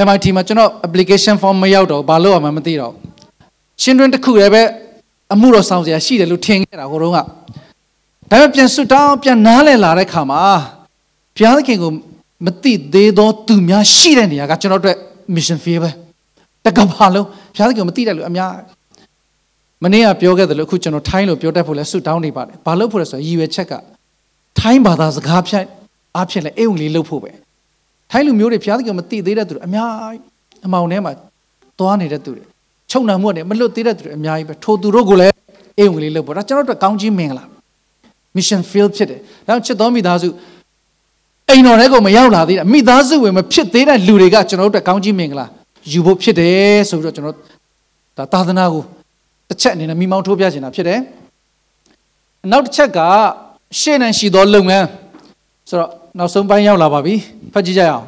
[0.06, 2.94] MIT မှာကျွန်တော် application form မရောက်တော့ဘာလို့အောင်မသိတော့
[3.82, 4.64] ချင်းတွင်းတစ်ခုလည်းပဲ
[5.34, 7.24] အမှုတော်ဆောင်စရာရှိတယ်လို့ထင်ခဲ့တာဟိုတုန်းကဒါ
[8.32, 10.42] ပေမဲ့ပြန်ဆွတောင်းပြန်နားလည်လာတဲ့ခါမှာ
[11.36, 11.92] ဘုရားသခင်ကို
[12.46, 14.98] မသိသေးသောသူများရှိတဲ့နေရာကကျွန်တော်တို့
[15.36, 15.92] mission field ပဲ
[16.66, 18.52] တကဘာလုံးဘုရားသခင်မသိတဲ့လူအများ
[19.84, 23.74] မနေ့ကပြောခဲ့တယ်လို့အခုကျွန်တော်ထိုင်းလို့ပြောတတ်ဖို့လဲဆွတောင်းနေပါတယ်ဘာလို့ဖို့လဲဆိုတော့ရည်ရွယ်ချက်က
[24.60, 25.66] ထိုင်းဘာသာစကားဖြတ်
[26.16, 27.32] အားဖြင့်လဲအိမ်ဝင်လေးလုပ်ဖို့ပဲ
[28.12, 29.90] ထိုင်းလူမျိုးတွေဘုရားသခင်မသိသေးတဲ့သူတွေအများ
[30.66, 31.12] အမောင်ထဲမှာ
[31.80, 32.44] သွားနေတဲ့သူတွေ
[32.92, 35.34] ချုပ်နှံမှုနဲ့မလွတ်သေးတဲ့သူတွေအများကြီးပဲထိုသူတို့ကိုလည်း
[35.80, 37.46] အိမ်ဝင်လေးလုပ်ဖို့ဒါကျွန်တော်တို့ကောင်းကြီးမင်္ဂလာ
[38.38, 40.30] mission field ဖြစ်တယ်ဒါကြောင့်ချစ်တော်မိသားစု
[41.50, 45.46] အိမ်တော်ထဲကိုမရောက်လာသေးတာမိသားစုဝင်မဖြစ်သေးတဲ့လူတွေကကျွန်တော်တို့အတွက်ကောင်းကြီးမင်္ဂလာ
[45.92, 47.36] ယူဖို့ဖြစ်တယ်ဆိုပြီးတော့ကျွန်တော်
[48.18, 48.84] ဒါသာသနာကို
[49.50, 51.00] တစ်ချက်အနေနဲ့မိမောင်းထိုးပြချင်တာဖြစ်တယ်
[52.52, 53.00] နောက်တစ်ချက်က
[53.80, 54.88] ရှေ့နဲ့ရှိသောလုပ်ငန်း
[55.70, 57.16] ဆိုတော့နောက်ဆုံးပိုင်းရောက်လာပါပြီ
[57.54, 58.06] ဖတ်ကြည့်ကြရအောင်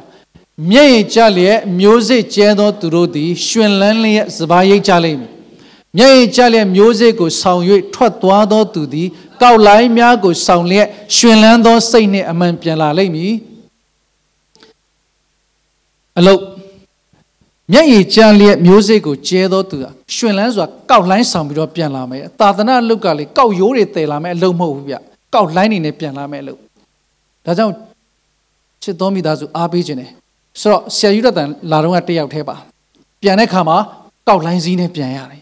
[0.71, 5.31] မျက်ရည်ကျလျက်မျိုးစေ့ကျဲသောသူတို့သည်ရှင်လန်းလျက်စပါးရိတ်ကြလိမ့်မည်
[5.97, 7.61] မျက်ရည်ကျလျက်မျိုးစေ့ကိုဆောင်၍
[7.93, 9.07] ထွက်သွားသောသူသည်
[9.41, 13.33] ကောက်လိုင်းများကိုဆောင်လျက်ရှင်လန်းသောစိတ်နှင့်အမှန်ပြန်လာလိမ့်မည်
[16.17, 16.41] အလုတ်
[17.73, 24.95] မျက်ရည်ကျလျက်မျိုးစေ့ကိုကျဲသောသူဟာရှင်လန်းဆိုတာကောက်လိုင်းဆောင်ပြီးတော့ပြန်လာမယ်သာသနာလုတ်ကလေကောက်ရိုးတွေတည်လာမယ်အလုံးမဟုတ်ဘူးဗျ
[25.33, 26.59] ကောက်လိုင်းနေနဲ့ပြန်လာမယ်အလုံး
[27.45, 27.73] ဒါကြောင့်
[28.83, 30.11] ချစ်တော်မိသားစုအားပေးခြင်းတယ်
[30.61, 32.55] ဆိုတော့ဆရာယူရတန်လာတော့ကတယောက်တည်းပါ
[33.21, 33.77] ပြန်တဲ့ခါမှာ
[34.27, 35.41] ကောက်လိုင်းစည်းနဲ့ပြန်ရတယ်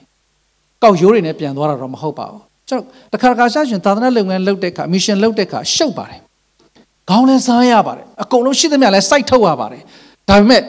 [0.84, 6.20] ကောက်ရိုးတွေနဲ့ပြန်သွားတာတော့မဟုတ်ပါဘူးကျွန်တော်တခါတခါရှာရှင်သာသနာလုပ်ငန်းလုပ်တဲ့ခါမစ်ရှင်လုပ်တဲ့ခါရှုပ်ပါတယ်
[7.10, 9.82] ခေါင်းလဲစားရပါတယ်အကုန်လုံးရှိသမျှလဲစိုက်ထုတ်ရပါတယ်
[10.30, 10.62] ဒါပေမဲ့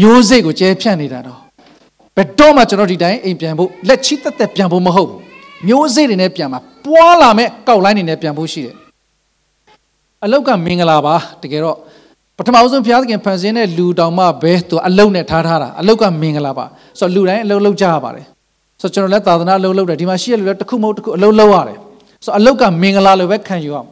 [0.00, 1.40] မျိုးစိတ်ကိုကျဲဖြန့်နေတာတော့
[2.16, 5.20] ဘယ်တော့မှကျွန်တော်ဒီတိုင်းအိမ်ပြန်ဖို့လက်ချီတက်တက်ပြန်ဖို့မဟုတ်ဘူး
[5.66, 8.76] မျိုးစိတ်တွေနဲ့ပြန်မှာပွာလာမဲ့ကောက်လိုင်းတွေနဲ့ပြန်ဖို့ရှိတယ်
[10.24, 11.76] အလောက်ကမင်္ဂလာပါတကယ်တော့
[12.38, 16.64] ပထမဆုံးဘုရားသခင်ဖန်ဆင်းတဲ့လူတောင်မှပဲသူအလုတ်နဲ့ထားထားတာအလုတ်ကမင်္ဂလာပါ
[16.98, 18.26] ဆိုတော့လူတိုင်းအလုတ်လုပ်ကြရပါတယ်
[18.80, 21.78] ဆိုတော့ကျွန်တော်လည်းသာသနာအလုတ်လုပ်တယ်ဒီမှာရှိရလူလည်းတစ်ခုမဟုတ်တစ်ခုအလုတ်လုပ်ရတယ်
[22.24, 23.88] ဆိုတော့အလုတ်ကမင်္ဂလာလိုပဲခံယူအောင်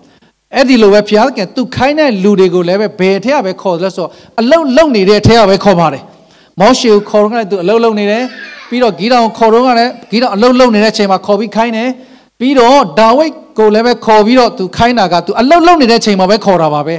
[0.55, 4.11] အဲ့ဒီလိုပဲဘုရားသခင်သူခိုင်းတဲ့လူတွေကိုလည်းပဲဘယ်ထက်ကပဲခေါ်လဲဆိုတော့
[4.41, 6.03] အလုတ်လုံနေတဲ့ထက်ကပဲခေါ်ပါတယ်
[6.61, 8.25] မောရှေကိုခေါ်တော့ကလည်းသူအလုတ်လုံနေတယ်
[8.75, 11.89] ပြီးတော့ဂီတောင်ခေါ်တော့ကလည်းဂီတောင်အလုတ်လုံနေတဲ့အချိန်မှာခေါ်ပြီးခိုင်းတယ်
[12.39, 16.97] ပြီးတော့ဒါဝိတ်ကိုလည်းပဲခေါ်ပြီးတော့သူခိုင်းတာကသူအလုတ်လုံနေတဲ့အချိန်မှာပဲခေါ်တာပါပဲ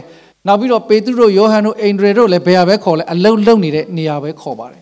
[0.47, 4.81] နောက်ပြီးတော့ပေတရုတို့ယောဟန်တို့အိန္ဒြေတို့လည်းဘယ်ဟာပဲခေါ်လဲအလုတ်လုံနေတဲ့နေရာပဲခေါ်ပါတယ်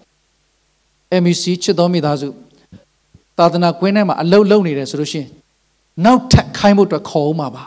[1.24, 2.30] MEC ချစ်တော်မိသားစု
[3.38, 5.30] သာသနာကွင်းထဲမှာအလုတ်လုံနေတယ်ဆိုလို့ရှိရင်
[6.06, 7.64] နောက်ထပ်ခိုင်းဖို့အတွက်ခေါ်ဦးမှာပါ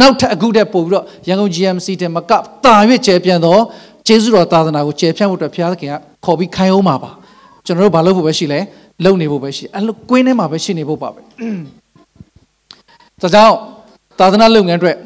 [0.00, 2.32] နောက်ထပ်အခုတည်းပို့ပြီးတော့ရန်ကုန် GMC တဲ့မက
[2.64, 3.62] တာရွေ့ကျဲပြန်တော့
[4.06, 5.94] ကျေးဇူးတော်သာသနာကိုကျဲဖြန့်ဖို့အတွက်ဘုရားသခင်က
[6.24, 7.10] ခေါ်ပြီးခိုင်းအောင်ပါပါ
[7.66, 8.60] ကျွန်တော်တို့ဘာလုပ်ဖို့ပဲရှိလဲ
[9.04, 11.20] လုပ်နေဖို့ပဲရှိအဲ့လိုကွင်းထဲမှာပဲရှိနေဖို့ပါပဲ
[13.20, 13.54] ဒါကြောင့်
[14.18, 14.96] သာသနာလုပ်ငန်းအတွက်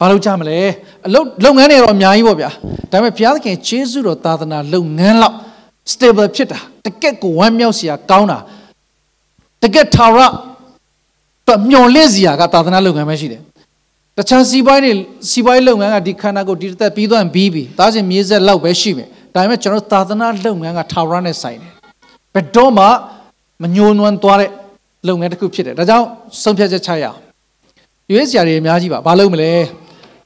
[0.00, 0.58] ဘာလုပ်ကြမလဲ
[1.06, 2.50] အလုပ်လုပ်ငန်းတွေတော့အများကြီးပေါ့ဗျာ
[2.90, 5.36] ဒါပေမဲ့ဘုရားသခင်ကျေးဇူးတော်သာသနာလုပ်ငန်းလောက်
[5.92, 8.38] stable ဖြစ်တာတကက်ကိုဝမ်းမြောက်စရာကောင်းတာ
[9.62, 10.24] တကက်ထာဝရ
[11.46, 13.40] တော့မျော်လင့်စရာကသာသနာလုပ်ငန်းပဲရှိတယ်
[14.16, 14.94] တခြားစီးပွားရေး
[15.30, 21.72] စီးပွားရေးလုပ်ငန်းကဒီခန္ဓာကိုယ်ဒီတစ်သက်ပြီးသွားပြီးပြီဒါချင်းမြေဆက်လောက်ပဲရှိမယ် ဒါပေမဲ့ကျွန်တော်သာသနာလုပ်ငန်းကထာဝရနဲ့ဆိုင်တယ်
[22.34, 22.84] ဘယ်တော့မှ
[23.62, 24.50] မညှိုးနွမ်းသွားတဲ့
[25.08, 26.06] လုပ်ငန်းတစ်ခုဖြစ်တယ်ဒါကြောင့်
[26.42, 27.18] ဆုံးဖြတ်ချက်ချရအောင်
[28.12, 29.52] ရွေးစရာတွေအများကြီးပါဘာလုပ်မလဲ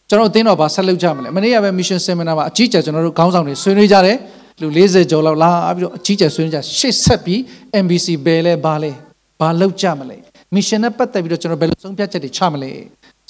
[0.08, 4.16] ကျွန်တော်အသင်းတော်ဘာဆက်လုပ်ကြမလဲမနေ့ကပဲ mission seminar မှာအကြီးကျယ်ကျွန်တော်တို့ခေါင်းဆောင်တွေဆွေးနွေးကြတယ်
[4.60, 7.38] လူ40ကျော်လောက်လာပြီးတော့အကြီးကျယ်ဆွေးနွေးကြရှေ့ဆက်ပြီး
[7.84, 8.92] MBC ဘယ်လဲဘာလဲ
[9.40, 10.16] ဘာလုပ်ကြမလဲ
[10.54, 12.70] mission နဲ့ပတ်သက်ပြီးတော့ကျွန်တော်ဘယ်လိုဆုံးဖြတ်ချက်တွေချမလဲ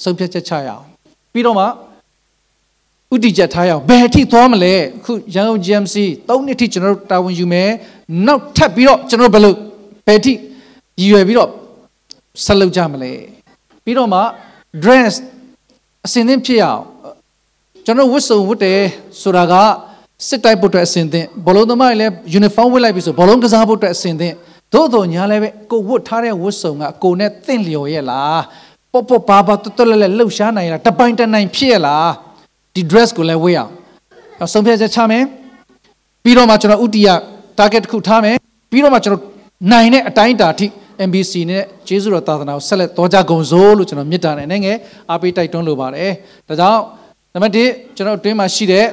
[0.03, 0.83] ဆုံးဖြတ်ချက်ချရအောင်
[1.33, 1.65] ပြီးတော့မှ
[3.13, 5.95] ဥတီချက်ထားရအောင်ဘယ်အထိသွားမလဲအခုရန်ကုန် GMC
[6.29, 7.69] ၃နှစ်ထိကျွန်တော်တို့တာဝန်ယူမယ်
[8.25, 9.53] နောက်ထပ်ပြီးတော့ကျွန်တော်တို့ဘယ်လို
[10.07, 11.49] ဘယ်အထိရည်ရွယ်ပြီးတော့
[12.45, 13.11] ဆက်လုပ်ကြမလဲ
[13.83, 14.19] ပြီးတော့မှ
[14.83, 15.13] dress
[16.05, 16.83] အစင်သင့်ဖြစ်အောင်
[17.85, 18.81] ကျွန်တော်ဝတ်စုံဝတ်တယ်
[19.21, 19.53] ဆိုတာက
[20.27, 24.35] စစ်တိုက်ဖို့အတွက်အစင်သင့်ဘောလုံးသမားတွေလည်း uniform ဝတ်လိုက်ပြီဆိုဘောလုံးကစားဖို့အတွက်အစင်သင့်
[24.73, 28.41] သို့တော်ညာလည်းပဲကိုဝတ်ထားတဲ့ဝတ်စုံကကိုနဲ့သင့်လျော်ရဲ့လား
[28.91, 32.09] ပေါ့ပေါ့ပါပါတွတ်တွတ်လဲလဲလှုပ်ရှားနိုင်လားတပိုင်တနိုင်ဖြစ်ရဲ့လား
[32.75, 35.23] ဒီ dress ကိုလည်းဝတ်ရအောင်ဆုံးဖြတ်ချက်ချမယ်
[36.23, 37.09] ပြီးတော့မှကျွန်တော်ဥတီယ
[37.59, 38.35] target တစ်ခုထားမယ်
[38.71, 39.23] ပြီးတော့မှကျွန်တော်
[39.71, 40.67] နိုင်တဲ့အတိုင်းအတာထိ
[41.07, 44.77] MBC နဲ့ကျေးဇူးတော်သာသနာကိုဆက်လက်တော်ကြကုန်စို့လို့ကျွန်တော်မြစ်တာနဲ့အနေငယ်
[45.09, 46.11] အားပေးတိုက်တွန်းလိုပါတယ်
[46.47, 46.81] ဒါကြောင့်
[47.33, 48.85] နံပါတ်1ကျွန်တော်အတွင်းမှာရှိတဲ့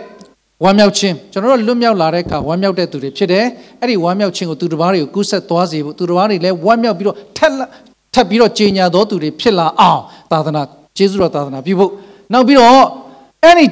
[0.64, 3.45] ဝမ်းမြောက်ခြင်းကျွန်တော်တို့လွတ်မြောက်လာတဲ့အခါဝမ်းမြောက်တဲ့သူတွေဖြစ်တယ်
[3.81, 7.53] အဲ့ဒီဝမ်းမြောက်ခြင်းကိုသူတစ်ပါးတွေကိုကူးဆက်သွားစေဖို့သူတစ်ပါးတွေလည်းဝမ်းမြောက်ပြီးတော့ထက်
[8.14, 10.01] ထပ်ပြီးတော့ကြေညာတော်သူတွေဖြစ်လာအောင်
[10.33, 10.62] သာသနာ
[10.97, 11.90] ကျေးဇူးတော်သာသနာပြုဖို့
[12.33, 12.85] နောက်ပြီးတော့
[13.44, 13.66] အဲ့ဒီ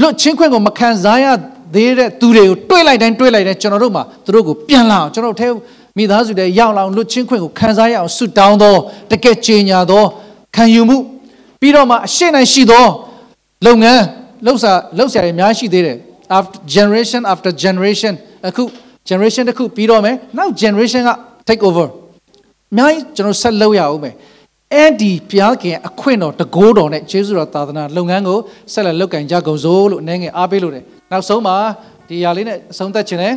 [0.00, 1.26] လွတ်ချင်းခွင့်ကိုမခံစားရ
[1.74, 5.48] သေးတဲ့သူတွေကိုတွေးလိုက်တိုင်းတွေးလိုက်တိုင်းကျွန်တော်တို့မှာသူတို့ကိုပြန်လာအောင်ကျွန်တော်တို့ထဲ
[5.96, 8.74] မိသားစုတွေရောက်လာအောင်လွတ်ချင်းခွင့်ကိုခံစားရအောင်ဆုတောင်းသော
[9.10, 10.04] တကယ်ကြေညာသော
[10.56, 10.98] ခံယူမှု
[11.60, 12.86] ပြီးတော့မှအရှိနိုင်ရှိသော
[13.66, 14.02] လုပ်ငန်း
[14.46, 15.96] လှုပ်ရှားလှုပ်ရှားရအများရှိသေးတယ်
[16.38, 18.14] after generation after generation
[18.46, 18.62] အခု
[19.08, 21.10] generation တစ်ခုပြီးတော့မယ်နောက် generation က
[21.48, 21.86] take over
[22.72, 24.14] အများကြီးကျွန်တော်ဆက်လုပ်ရအောင်မယ်
[24.74, 28.38] အဲ့ဒီဘုရားခင်အခွင့်တော်တကိုးတော်နဲ့ယေရှုတော်သာသနာလုပ်ငန်းကို
[28.72, 31.56] ဆက်လက်လုပ်ကင်ကြကုန်စို့လို့အနေငယ်အားပေးလို့တယ်နောက်ဆုံးမှာ
[32.08, 33.34] ဒီຢာလေးနဲ့အဆုံးသတ်ခြင်းနဲ့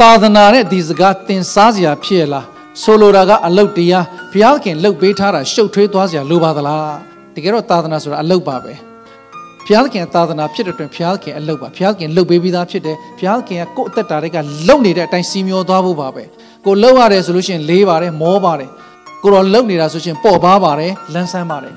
[0.00, 2.46] သာသနာနဲ့ဒီစကားသင်စားစရာဖြစ်ရလား
[2.82, 6.96] ဆိုလိုတာကအလုတ်တရားဘုရားခင်လှုပ်ပေးထားတာရှုပ်ထွေးသွားစရာလိုပါသလား
[7.34, 8.72] တကယ်တော့သာသနာဆိုတာအလုတ်ပါပဲ
[9.66, 14.36] ဘုရားခင်သာသနာဖြစ်တဲ့တွင်ဘုရားခင်အလုတ်ပါဘုရားခင်လှုပ်ပေးပြီးသားဖြစ်တယ်ဘုရားခင်ကကိုယ့်အသက်တာတွေက
[14.68, 16.24] လုံနေတဲ့အတိုင်းစီမျောသွားဖို့ပါပဲ
[16.64, 18.70] ကိုလှုပ်ရတယ်ဆိုလို့ရှိရင်လေးပါတယ်မောပါတယ်
[19.22, 21.74] ကိုတော့လှုပ်နေတာဆိုရှင်ပေါ့ပါပါတယ်လန်းဆန်းပါတယ်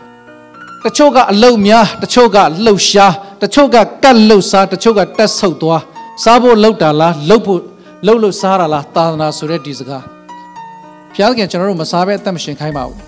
[0.84, 5.82] တချို့ကအလုတ်များတချို့ကလှုပ်ရှားတချို့ကကတ်လှုပ်စားတချို့ကတက်ဆုပ်သွား
[6.24, 7.62] စားဖို့လှုပ်တာလားလှုပ်ဖို့
[8.06, 10.04] လှုပ်လို့စားတာလားသာသနာဆိုတဲ့ဒီစကား
[11.14, 13.00] ဘုရားခင်ကျွန်တော်တို့မစားဘဲအသက်မရှင်ခိုင်းပါဘူး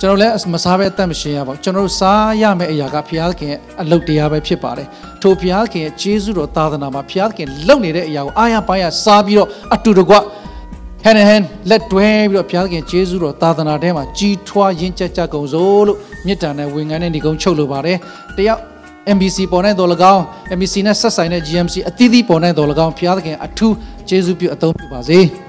[0.00, 4.88] ကျွန်တော်လည်းမစားဘဲအသက်မရှင်ရပါဘူးကျွန်တော်တို့စားရမယ့်အရာကဘုရားခင်ရဲ့အလုတ်တရားပဲဖြစ်ပါတယ်
[5.22, 10.14] ထိုဘုရားခင်ရဲ့ကျေးဇူးတော်သာသနာမှာဘုရားခင်လုပ်နေတဲ့အရာကိုအားရပါရစားပြီးတော့အတူတကွ
[11.04, 17.98] ဟန်ဟန်လက်တွဲပြီးတော့ဘုရားခင်ကျေးဇူးတော်သာသနာထဲမှာကြီးထွားရင်းချက်ကြကုန်စို့လို့မေတ္တာနဲ့ဝင်ငန်းနဲ့ညီကုန်းချုပ်လိုပါတယ်
[18.36, 18.60] တယောက်
[19.16, 20.22] MBC ပေါ်နိုင်တော်၎င်း
[20.56, 23.74] MBC နဲ့ဆက်ဆိုင်တဲ့ GMC အသီးသီးပေါ်နိုင်တော်၎င်းဘုရားသခင်အထူး
[24.08, 25.20] ကျေးဇူးပြုအသုံးပြုပါစေ။